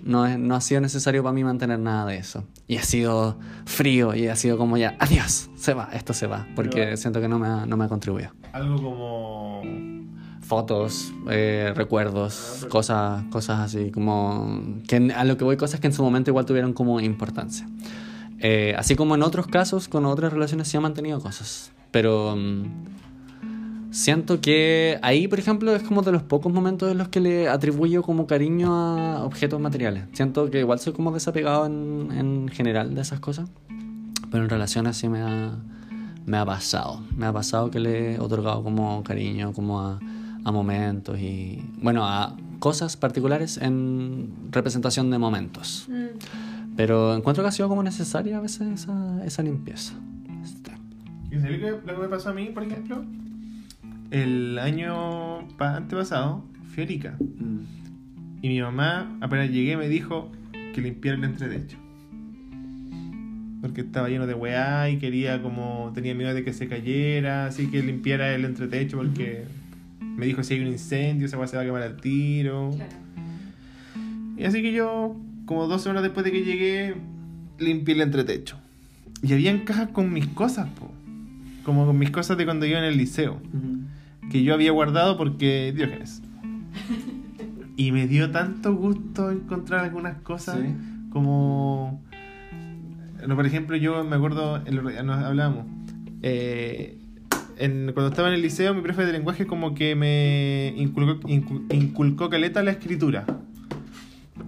[0.03, 2.43] no, no ha sido necesario para mí mantener nada de eso.
[2.67, 6.47] Y ha sido frío y ha sido como ya, adiós, se va, esto se va,
[6.55, 8.31] porque Pero- siento que no me ha, no me ha contribuido.
[8.53, 9.61] Algo como.
[10.41, 15.93] Fotos, eh, recuerdos, cosas, cosas así, como que a lo que voy, cosas que en
[15.93, 17.69] su momento igual tuvieron como importancia.
[18.39, 21.71] Eh, así como en otros casos, con otras relaciones sí han mantenido cosas.
[21.91, 22.63] Pero mm,
[23.91, 27.47] siento que ahí, por ejemplo, es como de los pocos momentos en los que le
[27.47, 30.05] atribuyo como cariño a objetos materiales.
[30.13, 33.49] Siento que igual soy como desapegado en, en general de esas cosas.
[34.31, 35.57] Pero en relaciones sí me ha,
[36.25, 37.03] me ha pasado.
[37.15, 39.99] Me ha pasado que le he otorgado como cariño, como a,
[40.43, 45.87] a momentos y, bueno, a cosas particulares en representación de momentos.
[46.77, 49.93] Pero encuentro que ha sido como necesaria a veces esa, esa limpieza.
[50.43, 50.71] Este.
[51.29, 53.03] ¿Y sabes lo que, lo que me pasó a mí, por ejemplo?
[54.11, 56.43] El año pa- antepasado
[56.73, 57.17] fui a Arica.
[58.41, 60.31] Y mi mamá, apenas llegué, me dijo
[60.73, 61.77] que limpiara el entretecho.
[63.61, 65.91] Porque estaba lleno de weá y quería como...
[65.93, 69.45] Tenía miedo de que se cayera, así que limpiara el entretecho porque...
[70.01, 72.71] Me dijo si hay un incendio, esa weá se va a quemar al tiro.
[74.37, 76.95] Y así que yo, como dos horas después de que llegué,
[77.59, 78.57] limpié el entretecho.
[79.23, 80.91] Y habían cajas con mis cosas, po.
[81.63, 83.39] Como con mis cosas de cuando iba en el liceo.
[84.31, 86.21] Que yo había guardado porque Diógenes.
[87.75, 90.73] Y me dio tanto gusto encontrar algunas cosas Sí.
[91.11, 92.01] como...
[93.27, 94.75] No, por ejemplo, yo me acuerdo, el
[95.05, 95.65] nos hablábamos,
[96.23, 96.97] eh,
[97.57, 101.63] en- cuando estaba en el liceo, mi profe de lenguaje como que me inculcó, incu-
[101.71, 103.25] inculcó caleta la escritura.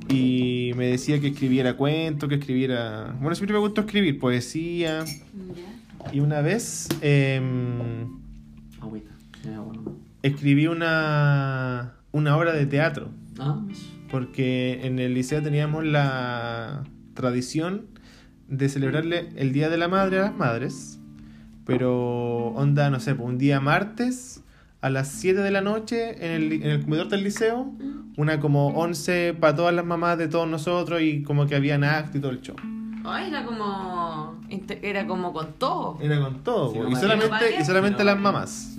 [0.09, 3.15] Y me decía que escribiera cuentos, que escribiera...
[3.19, 5.05] Bueno, siempre me gustó escribir poesía.
[6.11, 7.43] Y una vez em,
[8.81, 9.11] Agüita.
[9.43, 9.97] Bueno.
[10.21, 13.09] escribí una, una obra de teatro.
[13.39, 13.61] Ah,
[14.09, 16.83] Porque en el liceo teníamos la
[17.13, 17.87] tradición
[18.47, 20.99] de celebrarle el Día de la Madre a las madres.
[21.65, 24.43] Pero onda, no sé, pues, un día martes
[24.81, 27.71] a las 7 de la noche en el, en el comedor del liceo,
[28.17, 32.17] una como 11 para todas las mamás de todos nosotros y como que habían acto
[32.17, 32.57] y todo el show.
[33.05, 34.41] Ay, era como.
[34.81, 35.97] Era como con todo.
[36.01, 38.75] Era con todo, Sí, y me- solamente, ¿Pero y solamente las mamás.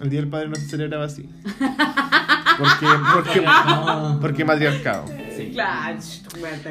[0.00, 1.28] El Día del Padre no se celebraba así.
[2.56, 4.18] Porque, porque, No.
[4.22, 5.06] porque matriarcado.
[5.36, 5.50] Sí.
[5.52, 5.98] Claro,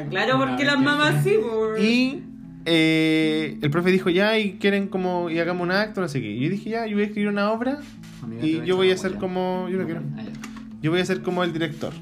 [0.08, 1.78] claro porque las mamás sí, por...
[1.78, 2.22] Y
[2.64, 6.30] eh, el profe dijo ya y quieren como y hagamos un acto, no sé qué.
[6.30, 7.80] Y yo dije ya, yo voy a escribir una obra
[8.22, 10.22] Amiga, y yo voy a ser como, yo no quiero, Ah,
[10.80, 11.92] yo voy a ser como el director.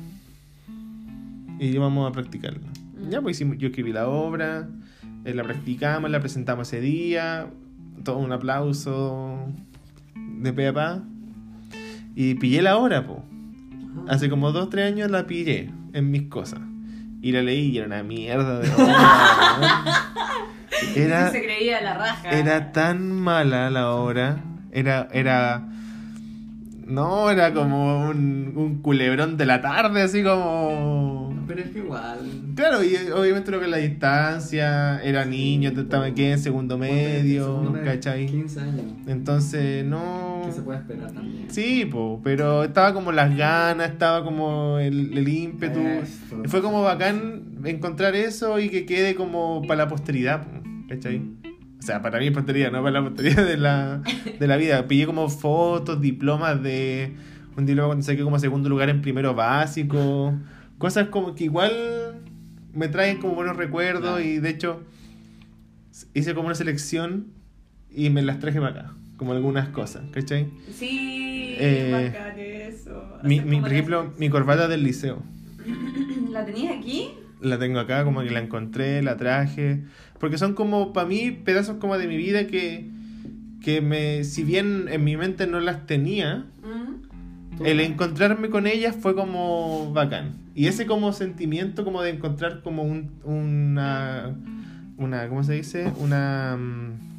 [1.59, 2.61] Y vamos a practicarlo.
[3.11, 4.69] Ya pues hicimos- yo escribí la obra,
[5.25, 7.47] eh, la practicamos, la presentamos ese día,
[8.05, 9.39] todo un aplauso
[10.39, 11.03] de pe a pa.
[12.15, 13.25] Y pillé la obra, po.
[14.09, 16.61] Hace como dos, tres años la pillé en mis cosas.
[17.21, 20.11] Y la leí y era una mierda de obra.
[20.97, 22.31] era, Se creía la raja.
[22.31, 24.39] era tan mala la obra.
[24.73, 25.69] Era, era.
[26.87, 31.32] No, era como un, un culebrón de la tarde, así como.
[31.47, 32.19] Pero es que igual.
[32.55, 38.27] Claro, y obviamente lo que la distancia, era niño, estaba aquí en segundo medio, ¿cachai?
[38.27, 38.85] 15 años.
[39.07, 40.43] Entonces, no.
[40.47, 41.51] ¿Qué se puede esperar también?
[41.51, 45.81] Sí, po, pero estaba como las ganas, estaba como el, el ímpetu.
[45.81, 46.43] Esto.
[46.47, 51.23] Fue como bacán encontrar eso y que quede como para la posteridad, po, ¿cachai?
[51.79, 54.03] O sea, para mí es posteridad, no para la posteridad de la,
[54.39, 54.87] de la vida.
[54.87, 57.13] Pillé como fotos, diplomas de
[57.57, 60.33] un diploma cuando saqué como segundo lugar en primero básico.
[60.83, 62.25] Cosas como que igual
[62.75, 64.83] me traen como buenos recuerdos y de hecho
[66.13, 67.27] hice como una selección
[67.89, 68.95] y me las traje para acá.
[69.17, 70.49] Como algunas cosas, ¿cachai?
[70.77, 73.17] Sí, Eh, bacán eso.
[73.23, 75.23] Mi, mi, por ejemplo, mi corbata del liceo.
[76.33, 77.11] ¿La tenías aquí?
[77.41, 79.85] La tengo acá, como que la encontré, la traje.
[80.19, 82.91] Porque son como, para mí, pedazos como de mi vida que,
[83.63, 86.82] que me, si bien en mi mente no las tenía, Mm.
[87.61, 90.37] El encontrarme con ellas fue como bacán.
[90.55, 94.35] Y ese como sentimiento como de encontrar como un, una,
[94.97, 95.93] una, ¿cómo se dice?
[95.99, 97.13] Una, mm,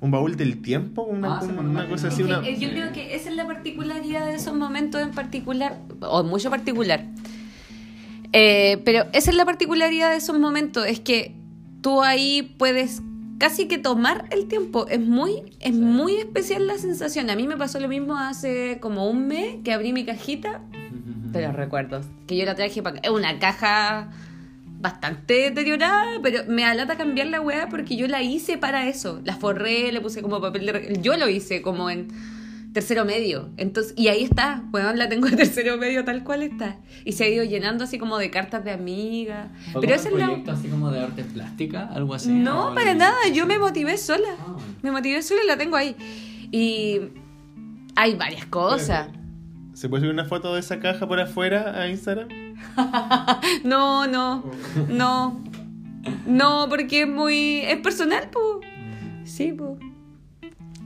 [0.00, 2.48] un baúl del tiempo, una, Ah, una cosa así, una...
[2.48, 7.04] yo creo que esa es la particularidad de esos momentos en particular, o mucho particular.
[8.32, 11.34] Eh, pero esa es la particularidad de esos momentos, es que
[11.80, 13.00] tú ahí puedes
[13.38, 14.86] casi que tomar el tiempo.
[14.88, 17.30] Es muy, es muy especial la sensación.
[17.30, 20.60] A mí me pasó lo mismo hace como un mes que abrí mi cajita
[21.32, 22.06] de los recuerdos.
[22.26, 24.08] Que yo la traje para Es una caja
[24.80, 29.20] bastante deteriorada, pero me alata cambiar la weá porque yo la hice para eso.
[29.24, 30.98] La forré, le puse como papel de...
[31.00, 32.08] Yo lo hice como en
[32.74, 33.48] tercero medio.
[33.56, 36.76] Entonces, y ahí está, weón, la tengo en tercero medio tal cual está.
[37.04, 39.48] Y se ha ido llenando así como de cartas de amigas.
[39.80, 40.26] Pero es la...
[40.26, 42.30] proyecto así como de arte plástica, algo así?
[42.30, 44.28] No, ¿O para nada, yo me motivé sola.
[44.40, 44.74] Ah, bueno.
[44.82, 45.96] Me motivé sola y la tengo ahí.
[46.50, 47.00] Y
[47.94, 49.08] hay varias cosas.
[49.72, 52.28] ¿Se puede subir una foto de esa caja por afuera a Instagram?
[53.64, 54.44] No, no,
[54.88, 55.42] no.
[56.26, 57.60] No, porque es muy.
[57.60, 58.68] Es personal, pues.
[59.24, 59.78] Sí, pues.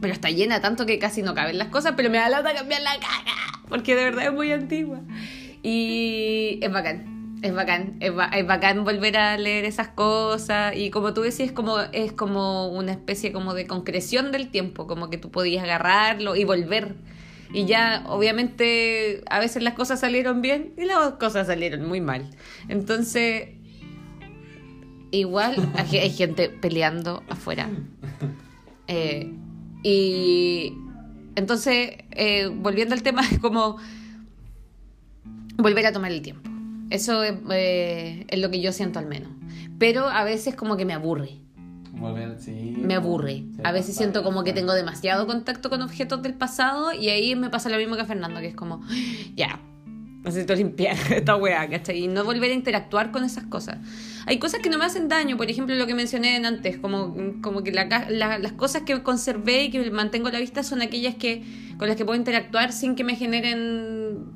[0.01, 2.83] Pero está llena tanto que casi no caben las cosas, pero me da lata cambiar
[2.83, 3.61] la caja.
[3.69, 5.01] Porque de verdad es muy antigua.
[5.63, 7.17] Y es bacán.
[7.43, 11.51] Es bacán, es, ba- es bacán volver a leer esas cosas y como tú decías,
[11.51, 15.63] es como, es como una especie como de concreción del tiempo, como que tú podías
[15.63, 16.97] agarrarlo y volver.
[17.53, 22.29] Y ya, obviamente, a veces las cosas salieron bien y las cosas salieron muy mal.
[22.69, 23.51] Entonces,
[25.13, 27.69] igual hay, hay gente peleando afuera.
[28.91, 29.31] Eh,
[29.83, 30.75] y
[31.37, 33.77] entonces, eh, volviendo al tema, es como
[35.57, 36.51] volver a tomar el tiempo.
[36.91, 39.31] Eso es, eh, es lo que yo siento al menos.
[39.79, 41.39] Pero a veces como que me aburre.
[41.93, 42.75] Volver, sí.
[42.77, 43.45] Me aburre.
[43.55, 47.35] Sí, A veces siento como que tengo demasiado contacto con objetos del pasado y ahí
[47.37, 48.81] me pasa lo mismo que a Fernando, que es como,
[49.35, 49.61] ya,
[50.25, 52.05] necesito limpiar esta weá, ¿cachai?
[52.05, 53.79] Y no volver a interactuar con esas cosas.
[54.29, 57.63] Hay cosas que no me hacen daño, por ejemplo, lo que mencioné antes, como, como
[57.65, 60.83] que la ca- la- las cosas que conservé y que mantengo a la vista son
[60.83, 61.43] aquellas que
[61.79, 64.27] con las que puedo interactuar sin que me generen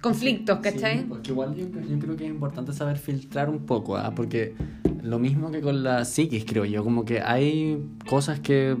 [0.00, 0.98] conflictos, ¿cachai?
[1.00, 4.12] Sí, porque igual yo, yo creo que es importante saber filtrar un poco, ¿ah?
[4.14, 4.54] porque
[5.02, 8.76] lo mismo que con la psiquis, creo yo, como que hay cosas que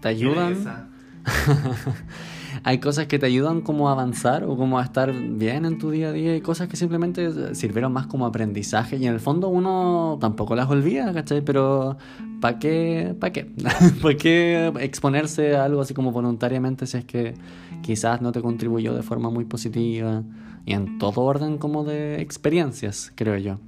[0.00, 0.90] te ayudan.
[2.62, 5.90] hay cosas que te ayudan como a avanzar o como a estar bien en tu
[5.90, 9.48] día a día y cosas que simplemente sirvieron más como aprendizaje y en el fondo
[9.48, 11.42] uno tampoco las olvida, ¿cachai?
[11.42, 11.96] Pero
[12.40, 13.14] ¿para qué?
[13.18, 13.46] ¿Para qué?
[14.02, 17.34] ¿Por qué exponerse a algo así como voluntariamente si es que
[17.82, 20.22] quizás no te contribuyó de forma muy positiva
[20.66, 23.58] y en todo orden como de experiencias, creo yo?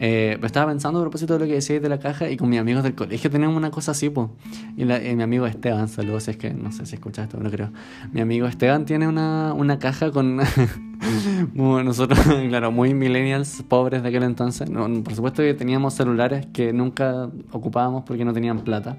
[0.00, 2.60] Eh, estaba pensando a propósito de lo que decías de la caja y con mis
[2.60, 4.28] amigos del colegio teníamos una cosa así, pues.
[4.76, 7.50] Y, y mi amigo Esteban, saludos, si es que no sé si escuchas esto, no
[7.50, 7.70] creo.
[8.12, 10.38] Mi amigo Esteban tiene una, una caja con.
[11.54, 14.70] bueno, nosotros, claro, muy millennials pobres de aquel entonces.
[14.70, 18.96] No, por supuesto que teníamos celulares que nunca ocupábamos porque no tenían plata.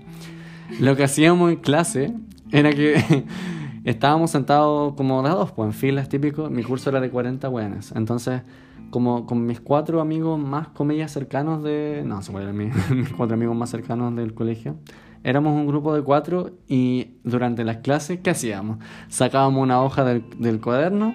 [0.80, 2.14] Lo que hacíamos en clase
[2.52, 3.24] era que
[3.86, 6.50] estábamos sentados como de a dos, pues en filas típico.
[6.50, 7.94] Mi curso era de 40 buenas.
[7.96, 8.42] Entonces,
[8.90, 12.04] como con mis cuatro amigos más, comillas, cercanos de.
[12.06, 14.78] No, se eran mis, mis cuatro amigos más cercanos del colegio.
[15.24, 18.78] Éramos un grupo de cuatro y durante las clases, ¿qué hacíamos?
[19.10, 21.14] Sacábamos una hoja del, del cuaderno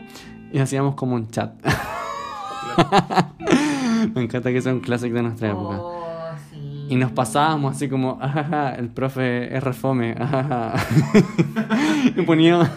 [0.52, 1.54] y hacíamos como un chat.
[4.14, 5.93] Me encanta que sea un clásico de nuestra época.
[6.88, 10.74] Y nos pasábamos así como, ajaja, el profe es refome, ajaja.
[12.16, 12.68] y, poníamos,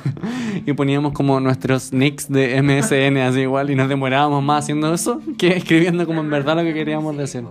[0.65, 5.21] y poníamos como nuestros nicks de MSN así igual y nos demorábamos más haciendo eso
[5.37, 7.43] que escribiendo como en verdad lo que queríamos decir.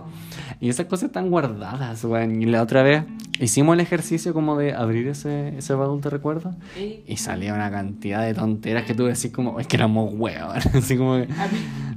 [0.59, 2.41] Y esas cosas están guardadas, weón.
[2.41, 3.03] Y la otra vez
[3.39, 6.55] hicimos el ejercicio como de abrir ese, ese baúl de recuerdos
[7.07, 10.65] y salía una cantidad de tonteras que tú decís como, es que éramos huevos.
[10.73, 11.27] Así como que,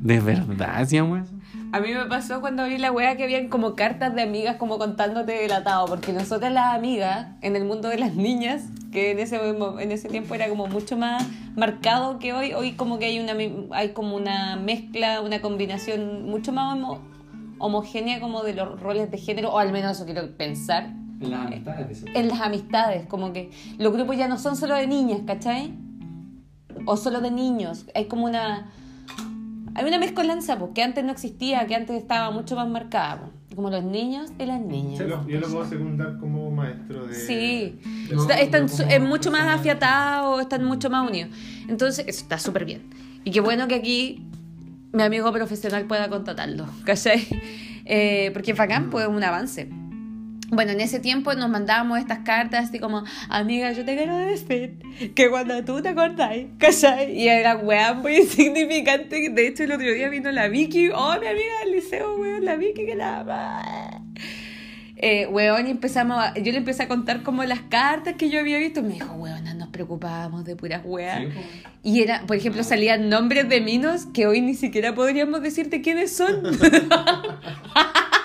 [0.00, 1.39] ¿de verdad hacíamos eso?
[1.72, 4.78] A mí me pasó cuando abrí la wea que habían como cartas de amigas como
[4.78, 9.36] contándote delatado, porque nosotras las amigas, en el mundo de las niñas, que en ese,
[9.38, 13.34] en ese tiempo era como mucho más marcado que hoy, hoy como que hay una,
[13.70, 16.98] hay como una mezcla, una combinación mucho más homo-
[17.58, 20.90] homogénea como de los roles de género, o al menos eso quiero pensar,
[21.20, 22.06] La amistad, dice.
[22.14, 25.72] en las amistades, como que los grupos ya no son solo de niñas, ¿cachai?
[26.84, 28.72] O solo de niños, hay como una...
[29.74, 33.30] Hay una mezcolanza, pues, que antes no existía, que antes estaba mucho más marcada, pues,
[33.54, 34.98] como los niños y las niñas.
[35.00, 37.14] Yo lo, yo lo puedo secundar como maestro de.
[37.14, 41.30] Sí, de- están de su- como es mucho más afiatados, están mucho más unidos.
[41.68, 42.82] Entonces, eso está súper bien.
[43.24, 44.24] Y qué bueno que aquí
[44.92, 47.26] mi amigo profesional pueda contratarlo, ¿cachai?
[47.92, 49.68] Eh, porque es bacán, pues es un avance.
[50.51, 54.74] Bueno, en ese tiempo nos mandábamos estas cartas así como, amiga, yo te quiero decir
[55.14, 57.16] que cuando tú te acordáis, ¿cachai?
[57.16, 59.30] Y era weá muy insignificante.
[59.30, 62.57] De hecho, el otro día vino la Vicky, oh, mi amiga del liceo, weón, la
[62.57, 64.01] Vicky que la...
[65.03, 68.38] Eh, weón, y empezamos a- yo le empecé a contar como las cartas que yo
[68.40, 68.82] había visto.
[68.82, 71.22] Me dijo, weón, nos preocupábamos de puras weas.
[71.82, 76.14] Y era, por ejemplo, salían nombres de minos que hoy ni siquiera podríamos decirte quiénes
[76.14, 76.42] son.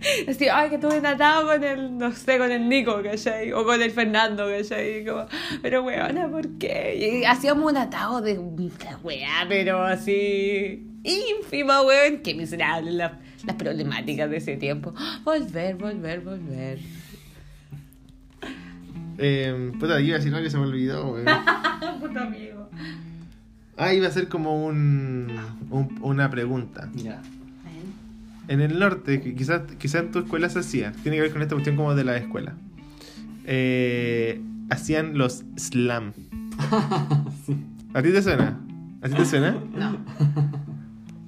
[0.28, 3.52] Así, ay, que tuve un atado con el, no sé, con el Nico, ¿cachai?
[3.52, 5.04] O con el Fernando, ¿cachai?
[5.04, 5.26] Como,
[5.62, 7.20] pero weona, ¿por qué?
[7.20, 12.18] Y hacíamos un atado de una weá, pero así ínfima, weón.
[12.22, 14.94] Qué miserable la- las problemáticas de ese tiempo.
[15.24, 16.78] Volver, volver, volver.
[19.18, 21.26] Eh, puta, iba a decir algo que se me olvidó, weón.
[22.00, 22.68] Puto amigo.
[23.76, 25.30] Ah, iba a ser como un,
[25.70, 26.88] un- una pregunta.
[26.94, 27.20] Mira.
[28.50, 31.40] En el norte, que quizás quizás en tu escuela se hacía, tiene que ver con
[31.40, 32.54] esta cuestión como de la escuela.
[33.44, 34.40] Eh,
[34.70, 36.14] hacían los slam.
[37.94, 38.60] ¿A ti te suena?
[39.02, 39.56] ¿A ti te suena?
[39.72, 39.98] No.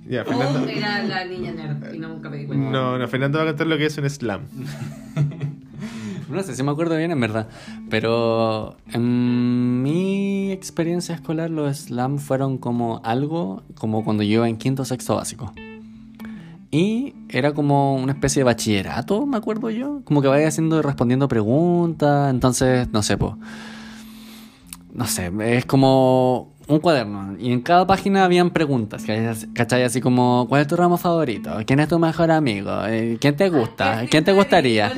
[0.05, 0.65] Ya, Fernando.
[0.65, 2.69] Oh, era la niña nerd y no nunca me di cuenta.
[2.71, 4.41] No, no, Fernando va a contar lo que es un slam.
[6.29, 7.47] No sé si me acuerdo bien, en verdad.
[7.89, 14.57] Pero en mi experiencia escolar, los slam fueron como algo como cuando yo iba en
[14.57, 15.53] quinto o sexto básico.
[16.73, 20.01] Y era como una especie de bachillerato, me acuerdo yo.
[20.05, 22.31] Como que vaya haciendo respondiendo preguntas.
[22.31, 23.35] Entonces, no sé, pues.
[24.95, 27.37] No sé, es como un cuaderno.
[27.39, 29.05] Y en cada página habían preguntas.
[29.55, 29.83] ¿Cachai?
[29.83, 31.51] Así como, ¿cuál es tu ramo favorito?
[31.67, 32.71] ¿Quién es tu mejor amigo?
[32.87, 34.07] Eh, ¿Quién te gusta?
[34.11, 34.91] ¿Quién te gustaría?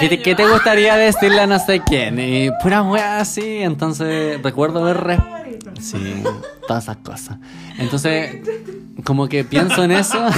[0.00, 2.18] ¿Qué te, qué te gustaría decirle a no sé quién?
[2.18, 3.58] Y pura wea así.
[3.58, 4.96] Entonces, recuerdo ver.
[4.98, 5.18] re-
[5.80, 6.22] Sí,
[6.66, 7.36] todas esas cosas.
[7.78, 8.36] Entonces,
[9.04, 10.18] como que pienso en eso.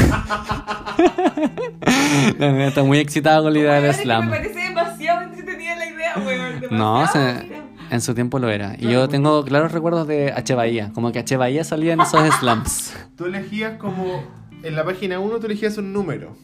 [2.39, 4.27] La neta, Estoy muy excitado con la idea del slam.
[4.31, 6.63] Me parece demasiado entretenida la idea, weón.
[6.71, 7.47] No, se-
[7.91, 8.75] en su tiempo lo era.
[8.79, 10.55] Y yo tengo claros recuerdos de H.
[10.55, 10.91] Bahía.
[10.93, 11.37] Como que H.
[11.37, 12.95] Bahía salía en esos slams.
[13.17, 14.25] Tú elegías como.
[14.63, 16.37] En la página 1 tú elegías un número.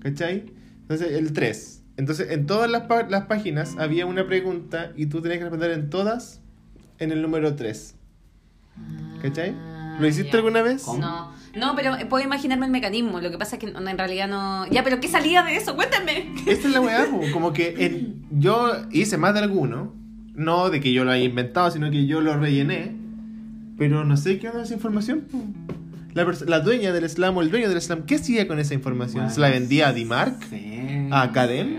[0.00, 0.52] ¿Cachai?
[0.82, 1.82] Entonces, el 3.
[1.98, 5.88] Entonces, en todas las, las páginas había una pregunta y tú tenías que responder en
[5.90, 6.40] todas
[6.98, 7.94] en el número 3.
[9.22, 9.54] ¿Cachai?
[10.00, 10.36] ¿Lo hiciste ya.
[10.38, 10.86] alguna vez?
[10.86, 13.20] No, no, pero puedo imaginarme el mecanismo.
[13.20, 14.66] Lo que pasa es que en realidad no.
[14.70, 15.74] Ya, pero ¿qué salía de eso?
[15.76, 16.32] Cuéntame.
[16.46, 19.94] Esta es la weá, como que en- yo hice más de alguno,
[20.34, 22.94] no de que yo lo haya inventado, sino que yo lo rellené,
[23.78, 25.24] pero no sé qué onda esa información.
[26.14, 29.30] La, la dueña del slam o el dueño del slam, ¿qué hacía con esa información?
[29.30, 30.42] ¿Se la vendía a Dimark?
[30.48, 31.08] Sí.
[31.10, 31.76] ¿A Academ?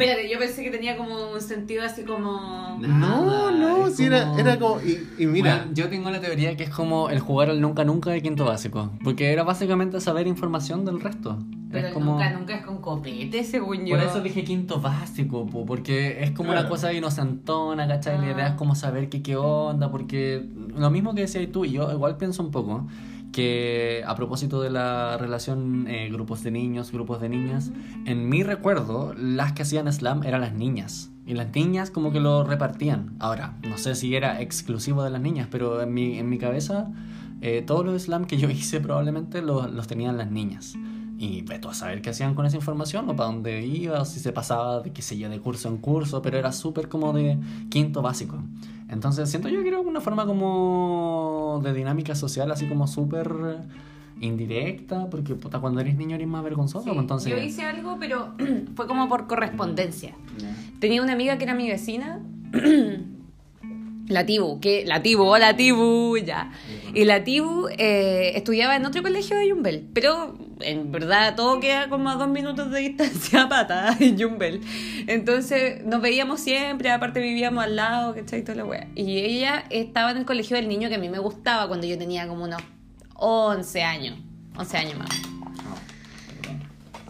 [0.00, 2.78] Espérate, yo pensé que tenía como un sentido así como.
[2.80, 3.50] No.
[3.50, 4.80] No, si era, como- era como...
[4.80, 7.84] Y, y mira, Bueno, yo tengo la teoría que es como el jugar al nunca
[7.84, 8.90] nunca de quinto básico.
[9.04, 11.38] Porque era básicamente saber información del resto.
[11.70, 12.12] Pero es como...
[12.12, 13.96] nunca, nunca es con copete, según yo.
[13.96, 16.62] Por eso dije quinto básico, po, porque es como Claro.
[16.62, 18.18] una cosa inocentona, ¿cachai?
[18.18, 18.48] La idea Ah.
[18.48, 20.44] es como saber qué, qué onda, porque
[20.74, 22.86] lo mismo que decías tú, y yo igual pienso un poco,
[23.40, 27.70] que a propósito de la relación eh, grupos de niños, grupos de niñas,
[28.04, 31.10] en mi recuerdo, las que hacían slam eran las niñas.
[31.26, 33.14] Y las niñas como que lo repartían.
[33.18, 36.90] Ahora, no sé si era exclusivo de las niñas, pero en mi, en mi cabeza,
[37.40, 40.74] eh, todos los slam que yo hice probablemente los, los tenían las niñas.
[41.22, 44.20] Y veto a saber qué hacían con esa información, o para dónde iba, o si
[44.20, 47.36] se pasaba de qué sé yo, de curso en curso, pero era súper como de
[47.68, 48.38] quinto básico.
[48.88, 53.30] Entonces siento yo que era una forma como de dinámica social, así como súper
[54.18, 57.30] indirecta, porque puta, cuando eres niño eres más vergonzoso, Sí, entonces...
[57.30, 58.32] Yo hice algo, pero
[58.74, 60.14] fue como por correspondencia.
[60.78, 62.20] Tenía una amiga que era mi vecina.
[64.10, 66.50] La Tibu, que la Tibu, hola Tibu, ya.
[66.92, 71.88] Y la Tibu eh, estudiaba en otro colegio de Yumbel, pero en verdad todo queda
[71.88, 74.62] como a dos minutos de distancia a pata en Yumbel.
[75.06, 78.42] Entonces nos veíamos siempre, aparte vivíamos al lado, ¿cachai?
[78.42, 78.88] Toda la wea.
[78.96, 81.96] Y ella estaba en el colegio del niño que a mí me gustaba cuando yo
[81.96, 82.60] tenía como unos
[83.14, 84.18] 11 años,
[84.56, 85.10] 11 años más.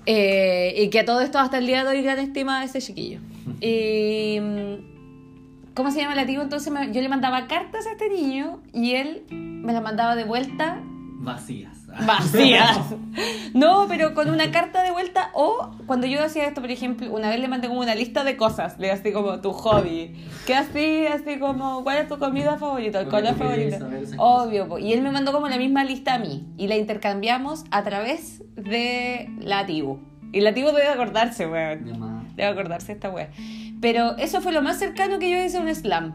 [0.05, 2.83] Eh, y que a todo esto hasta el día de hoy gran estima de ese
[2.83, 3.21] chiquillo.
[3.63, 4.90] Y.
[5.81, 6.43] ¿Cómo se llama la tío?
[6.43, 10.25] Entonces me- yo le mandaba cartas a este niño y él me las mandaba de
[10.25, 10.79] vuelta
[11.23, 11.87] Vacías.
[12.07, 12.79] vacías.
[13.55, 17.31] No, pero con una carta de vuelta o cuando yo hacía esto, por ejemplo, una
[17.31, 20.15] vez le mandé como una lista de cosas, le así como tu hobby,
[20.47, 23.79] que así, así como cuál es tu comida favorita, el color favorito.
[24.19, 24.79] Obvio, po.
[24.79, 28.43] y él me mandó como la misma lista a mí y la intercambiamos a través
[28.55, 29.99] de la Tibu.
[30.33, 31.85] Y la Tibu debe acordarse, weón.
[32.37, 33.31] Debe acordarse esta weá.
[33.81, 36.13] Pero eso fue lo más cercano que yo hice a un slam.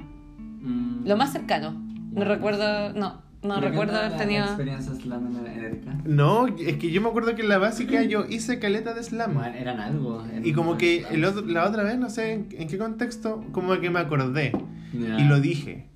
[0.62, 1.08] Mm.
[1.08, 1.72] Lo más cercano.
[2.12, 4.46] No recuerdo, no, no recuerdo ¿qué haber tenido.
[4.46, 5.98] experiencia slam en Erika?
[6.06, 9.34] no, es que yo me acuerdo que en la básica yo hice caleta de slam.
[9.34, 10.24] Bueno, eran algo.
[10.26, 13.44] eran Y como que el otro- la otra vez, no sé en, en qué contexto,
[13.52, 14.52] como que me acordé
[14.94, 15.20] Ya.
[15.20, 15.88] y lo dije.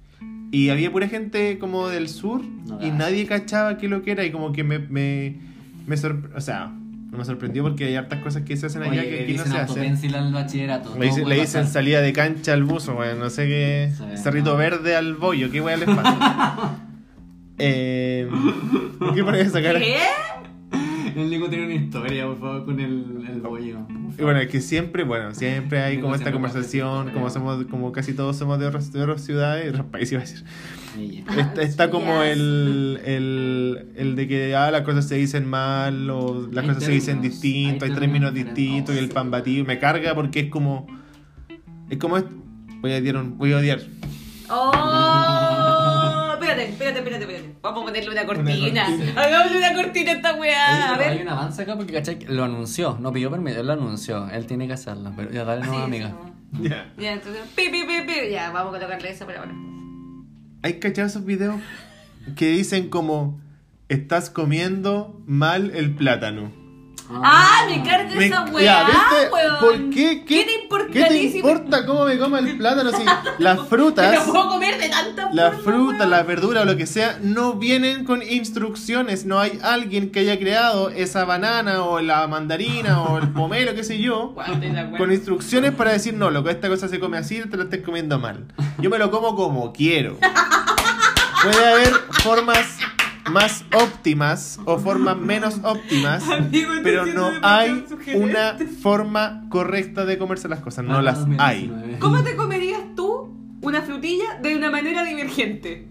[0.51, 4.25] Y había pura gente como del sur No, y nadie cachaba qué lo que era
[4.25, 5.37] y como que me, me,
[5.85, 6.73] me sorprendió, o sea,
[7.17, 9.57] me sorprendió porque hay hartas cosas que se hacen allá Oye, que aquí no se
[9.57, 10.15] hacen.
[10.15, 10.95] al bachillerato.
[10.97, 11.73] Le dicen, puede le dicen pasar.
[11.73, 13.91] salida de cancha al buzo, weón, no sé qué.
[13.97, 14.57] Sí, cerrito no.
[14.57, 16.77] verde al bollo, qué weá les pasa.
[17.57, 18.29] eh,
[18.99, 19.79] ¿Por qué pones esa cara?
[19.79, 19.97] ¿Qué?
[21.15, 23.79] El Nico tiene una historia, por favor, con el, el bollo.
[24.17, 28.13] Y bueno, es que siempre, bueno, siempre hay como esta conversación, como somos, como casi
[28.13, 30.45] todos somos de otras, de otras ciudades, de otros países, iba a decir.
[30.97, 31.23] Ella.
[31.37, 32.31] Está, está como yes.
[32.33, 36.83] el, el, el de que ah, las cosas se dicen mal o las Hay cosas
[36.85, 40.15] se dicen términos, distinto, hay hay términos términos distintos y el pan batido me carga
[40.15, 40.87] porque es como
[41.89, 42.25] es como es-
[42.81, 43.79] voy a odiar un- voy a odiar
[44.51, 46.31] ¡Oh!
[46.33, 47.55] Espérate, espérate, espérate, espérate.
[47.61, 48.85] Vamos a ponerle una cortina.
[48.85, 49.21] cortina.
[49.21, 50.95] Hagámosle una cortina a esta weá.
[50.95, 52.19] A hay un avance acá porque, ¿cachai?
[52.27, 54.27] Lo anunció, no pidió permiso, él lo anunció.
[54.29, 56.15] Él tiene que hacerlo, pero ya dale no, Sí, amiga.
[56.61, 57.41] ya Ya, entonces.
[57.55, 58.31] Pi, pi, pi, pi.
[58.31, 59.51] Ya, vamos a colocarle eso por ahora.
[60.61, 61.59] Hay cachado esos videos
[62.35, 63.39] que dicen como
[63.87, 66.58] estás comiendo mal el plátano
[67.11, 67.65] ¡Ah!
[67.67, 69.33] Me carga Me- esa ya, weá, ¿viste?
[69.33, 69.59] weón.
[69.59, 70.23] ¿Por qué?
[70.25, 70.91] ¿Qué, te?
[70.91, 73.03] ¿Qué te importa cómo me coma el plátano si
[73.39, 77.17] las frutas lo puedo comer de tanta Las frutas, las verduras o lo que sea
[77.21, 79.25] no vienen con instrucciones.
[79.25, 83.83] No hay alguien que haya creado esa banana o la mandarina o el pomelo, qué
[83.83, 84.35] sé yo,
[84.97, 88.19] con instrucciones para decir, no, loco, esta cosa se come así, te la estás comiendo
[88.19, 88.45] mal.
[88.79, 90.17] Yo me lo como como quiero.
[91.43, 92.65] Puede haber formas
[93.31, 98.17] más óptimas o formas menos óptimas, Amigo, estoy pero no hay sugerente.
[98.25, 100.83] una forma correcta de comerse las cosas.
[100.85, 101.67] No Para las hay.
[101.67, 101.99] 2019.
[101.99, 105.87] ¿Cómo te comerías tú una frutilla de una manera divergente?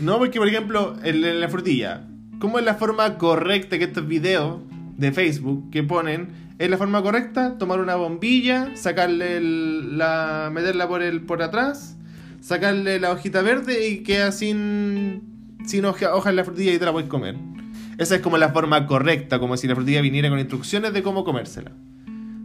[0.00, 2.06] No, porque por ejemplo, en la- en la frutilla,
[2.38, 4.60] ¿cómo es la forma correcta que estos videos
[4.96, 6.46] de Facebook que ponen?
[6.58, 7.58] ¿Es la forma correcta?
[7.58, 10.50] Tomar una bombilla, sacarle el- la.
[10.52, 11.96] meterla por el por atrás,
[12.40, 15.35] sacarle la hojita verde y queda sin.
[15.66, 17.36] Sin hoja, hoja en la frutilla y te la puedes comer.
[17.98, 21.24] Esa es como la forma correcta, como si la frutilla viniera con instrucciones de cómo
[21.24, 21.72] comérsela.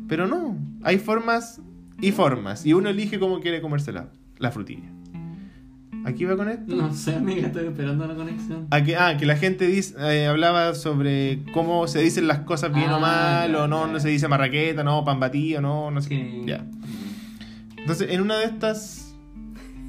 [0.07, 1.61] Pero no, hay formas
[2.01, 4.09] y formas, y uno elige cómo quiere comérsela,
[4.39, 4.89] la frutilla.
[6.03, 6.75] ¿Aquí va con esto?
[6.75, 8.65] No sé, amiga, estoy esperando la conexión.
[8.71, 12.73] Ah, que, ah, que la gente dice, eh, hablaba sobre cómo se dicen las cosas
[12.73, 13.93] bien Ah, o mal, ya, o no, ya.
[13.93, 16.41] no se dice marraqueta, no, pan batido, no, no sé qué.
[16.45, 16.65] Ya.
[17.77, 19.13] Entonces, en una de estas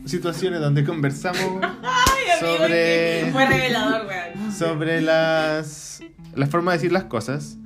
[0.05, 1.41] situaciones donde conversamos
[2.43, 4.53] sobre, Fue revelador, weón.
[4.53, 6.03] sobre las,
[6.35, 7.59] la forma de decir las cosas,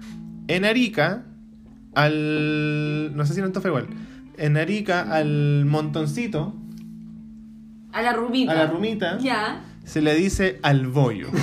[0.48, 1.24] en Arica,
[1.94, 3.12] al.
[3.16, 3.86] No sé si en Antofa igual.
[4.38, 6.54] En Arica, al montoncito,
[7.92, 8.52] A la rumita.
[8.52, 9.64] a la rumita, Ya.
[9.84, 11.28] se le dice al bollo.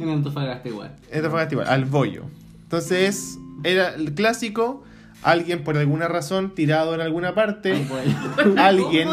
[0.00, 0.96] En Antofagasta igual.
[1.10, 2.24] Esto fue igual, al bollo.
[2.64, 4.82] Entonces, era el clásico,
[5.24, 8.56] alguien por alguna razón tirado en alguna parte, voy.
[8.58, 9.08] alguien,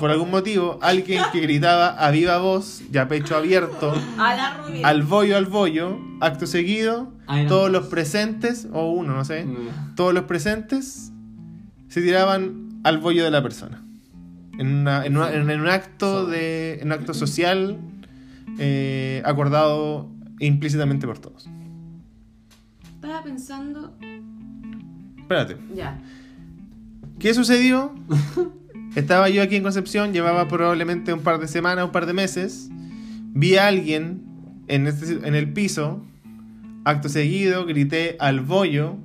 [0.00, 4.88] por algún motivo, alguien que gritaba a viva voz, ya pecho abierto, A la rumita.
[4.88, 7.72] al bollo, al bollo, acto seguido, Ah, todos dos.
[7.72, 9.94] los presentes, o uno, no sé, Mm.
[9.94, 11.12] todos los presentes
[11.88, 13.82] se tiraban al bollo de la persona.
[14.58, 17.78] En, una- en una- en un acto de en un acto social
[18.58, 20.08] eh, acordado
[20.40, 21.48] implícitamente por todos.
[22.96, 23.94] Estaba pensando.
[25.30, 25.58] Espérate.
[25.76, 25.96] Ya.
[27.20, 27.94] ¿Qué sucedió?
[28.96, 32.68] Estaba yo aquí en Concepción, llevaba probablemente un par de semanas, un par de meses.
[33.32, 34.22] Vi a alguien
[34.66, 36.04] en, este- en el piso.
[36.84, 38.96] Acto seguido, grité al bollo,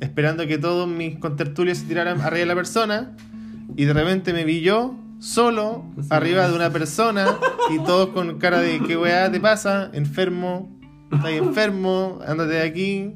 [0.00, 3.14] esperando que todos mis contertulios se tiraran arriba de la persona.
[3.76, 6.06] Y de repente me vi yo, solo, Sí.
[6.08, 7.26] arriba de una persona.
[7.70, 9.90] Y todos con cara de ¿qué weá te pasa?
[9.92, 10.74] Enfermo,
[11.12, 13.12] estás enfermo, ándate de aquí.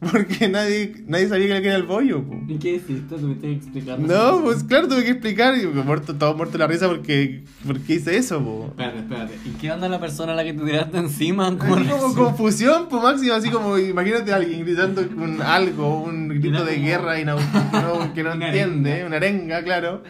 [0.00, 2.22] Porque nadie, nadie sabía que era el bollo.
[2.24, 2.40] po.
[2.48, 3.16] ¿Y qué hiciste?
[3.16, 4.06] ¿Tuviste que explicarlo?
[4.06, 7.44] No, pues claro, tuve que explicar y me muerto, todo muerto de la risa porque,
[7.66, 8.66] porque hice eso, po.
[8.70, 9.34] Espérate, espérate.
[9.44, 11.44] ¿Y qué onda la persona a la que te tiraste encima?
[11.58, 12.14] ¿Cómo Así como reaccionó?
[12.14, 16.86] confusión, pues máximo, así como imagínate a alguien gritando un algo, un grito de como-
[16.86, 19.06] guerra y no, no- que no Una entiende, arenga.
[19.06, 20.02] una arenga, claro.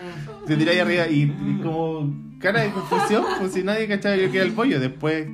[0.47, 4.31] Se tira ahí arriba y, y como cara de confusión, pues si nadie cachaba yo
[4.31, 4.79] que era el pollo.
[4.79, 5.27] Después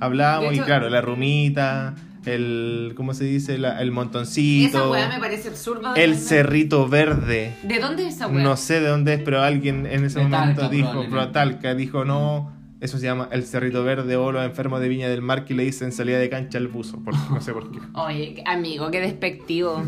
[0.00, 1.94] hablábamos De y hecho- claro, la rumita,
[2.26, 3.58] el, ¿cómo se dice?
[3.58, 5.92] La- el montoncito, Esa weá me parece absurda.
[5.94, 7.54] de el cerrito verde.
[7.62, 8.42] ¿De dónde es esa weá?
[8.42, 11.74] No sé de dónde es, pero alguien en ese De momento Talca, dijo, pero Talca
[11.74, 15.44] dijo, no, eso se llama el Cerrito Verde o los enfermos de Viña del Mar
[15.44, 17.78] que le dicen salida de cancha al buzo, porque no sé por qué.
[17.94, 19.84] Oye, amigo, qué despectivo.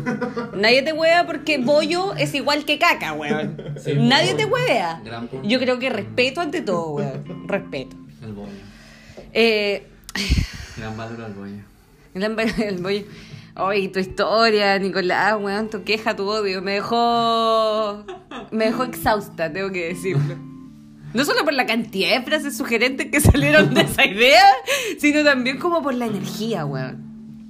[0.55, 3.57] Nadie te huevea porque bollo es igual que caca, weón.
[3.83, 5.01] Sí, Nadie te huevea.
[5.43, 7.47] Yo creo que respeto ante todo, weón.
[7.49, 7.97] Respeto.
[8.23, 8.49] El bollo.
[9.33, 9.87] Eh,
[10.77, 11.57] Gran valor al bollo.
[12.63, 13.03] el, bollo.
[13.57, 18.05] Oye, tu historia, Nicolás, weón, tu queja, tu odio, me dejó.
[18.51, 20.35] Me dejó exhausta, tengo que decirlo.
[21.13, 24.43] No solo por la cantidad de frases sugerentes que salieron de esa idea,
[24.97, 27.05] sino también como por la energía, weón.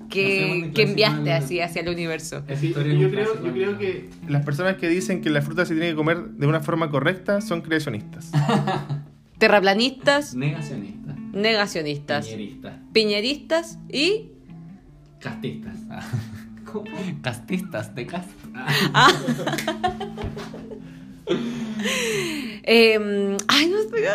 [0.10, 2.44] Que, enviaste así hacia el universo.
[2.56, 5.74] Sí, Historia yo, creo, yo creo que las personas que dicen que la fruta se
[5.74, 8.32] tiene que comer de una forma correcta son creacionistas.
[9.40, 11.16] Terraplanistas, Negacionista.
[11.34, 12.28] negacionistas.
[12.28, 12.80] Piñerista.
[12.94, 14.32] piñeristas y...
[15.26, 15.80] Castistas.
[17.24, 18.30] Castistas de cast.
[22.68, 24.10] Eh, ay, no sé qué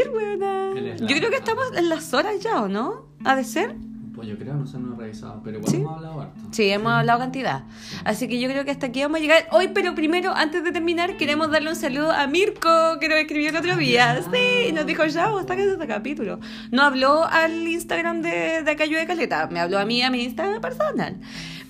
[0.00, 0.72] decir, weona.
[0.76, 3.06] Eres Yo creo que estamos en las horas ya, ¿o no?
[3.24, 3.76] ¿Ha de ser?
[4.24, 5.76] Yo creo, no sé, no he revisado, pero igual Sí.
[5.78, 6.40] hemos hablado harto.
[6.50, 7.64] Sí, hemos hablado cantidad.
[8.04, 9.46] Así que yo creo que hasta aquí vamos a llegar.
[9.52, 13.50] Hoy, pero primero, antes de terminar, queremos darle un saludo a Mirko, que nos escribió
[13.50, 14.20] el otro día.
[14.32, 16.40] Sí, nos dijo, ya, vos sacas este capítulo.
[16.70, 20.22] No habló al Instagram de, de Cayo de Caleta, me habló a mí, a mi
[20.24, 21.16] Instagram personal.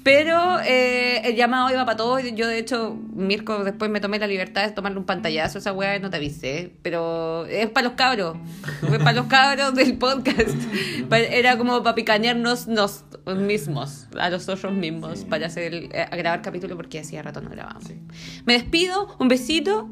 [0.05, 2.23] Pero eh, el llamado iba para todos.
[2.35, 5.73] Yo, de hecho, Mirko, después me tomé la libertad de tomarle un pantallazo a esa
[5.73, 6.73] weá, no te avisé.
[6.83, 8.37] Pero es para los cabros.
[8.81, 10.51] Fue para los cabros del podcast.
[11.11, 16.43] Era como para picanearnos nos mismos, a nosotros mismos, para hacer el- eh, a grabar
[16.43, 17.85] capítulo porque hacía rato no grabábamos.
[17.85, 17.95] Sí.
[18.45, 19.89] Me despido, un besito.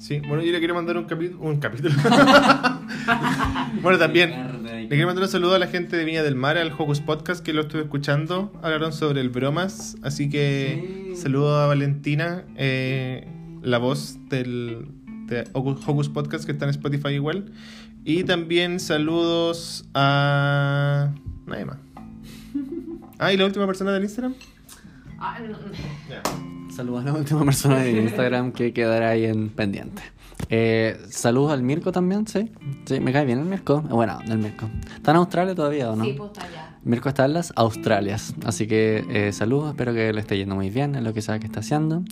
[0.00, 1.40] Sí, bueno, yo le quiero mandar un capítulo.
[1.42, 1.94] Un capítulo.
[3.82, 4.62] bueno, también.
[4.64, 7.44] Le quiero mandar un saludo a la gente de Viña del Mar, al Hocus Podcast,
[7.44, 8.50] que lo estuve escuchando.
[8.62, 9.98] Hablaron sobre el bromas.
[10.02, 11.16] Así que Sí.
[11.20, 13.28] saludo a Valentina, eh,
[13.62, 14.88] la voz del
[15.26, 17.52] de Hocus Hocus Podcast, que está en Spotify igual.
[18.02, 21.12] Y también saludos a.
[21.46, 21.76] Nadie más.
[23.22, 24.32] Ah, y la última persona del Instagram.
[26.70, 30.02] Saludos a la última persona de Instagram que quedará ahí en pendiente.
[30.48, 32.50] Eh, saludos al Mirko también, sí.
[32.86, 33.82] Sí, me cae bien el Mirko.
[33.82, 34.70] Bueno, el Mirko.
[34.94, 36.04] ¿Está en Australia todavía o no?
[36.04, 36.76] Sí, pues está allá.
[36.82, 38.34] Mirko está en las Australias.
[38.44, 41.38] Así que eh, saludos, espero que le esté yendo muy bien en lo que sea
[41.38, 42.02] que está haciendo.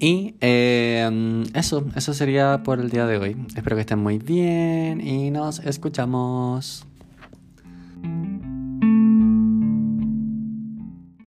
[0.00, 3.36] Y eh, eso, eso sería por el día de hoy.
[3.56, 6.86] Espero que estén muy bien y nos escuchamos.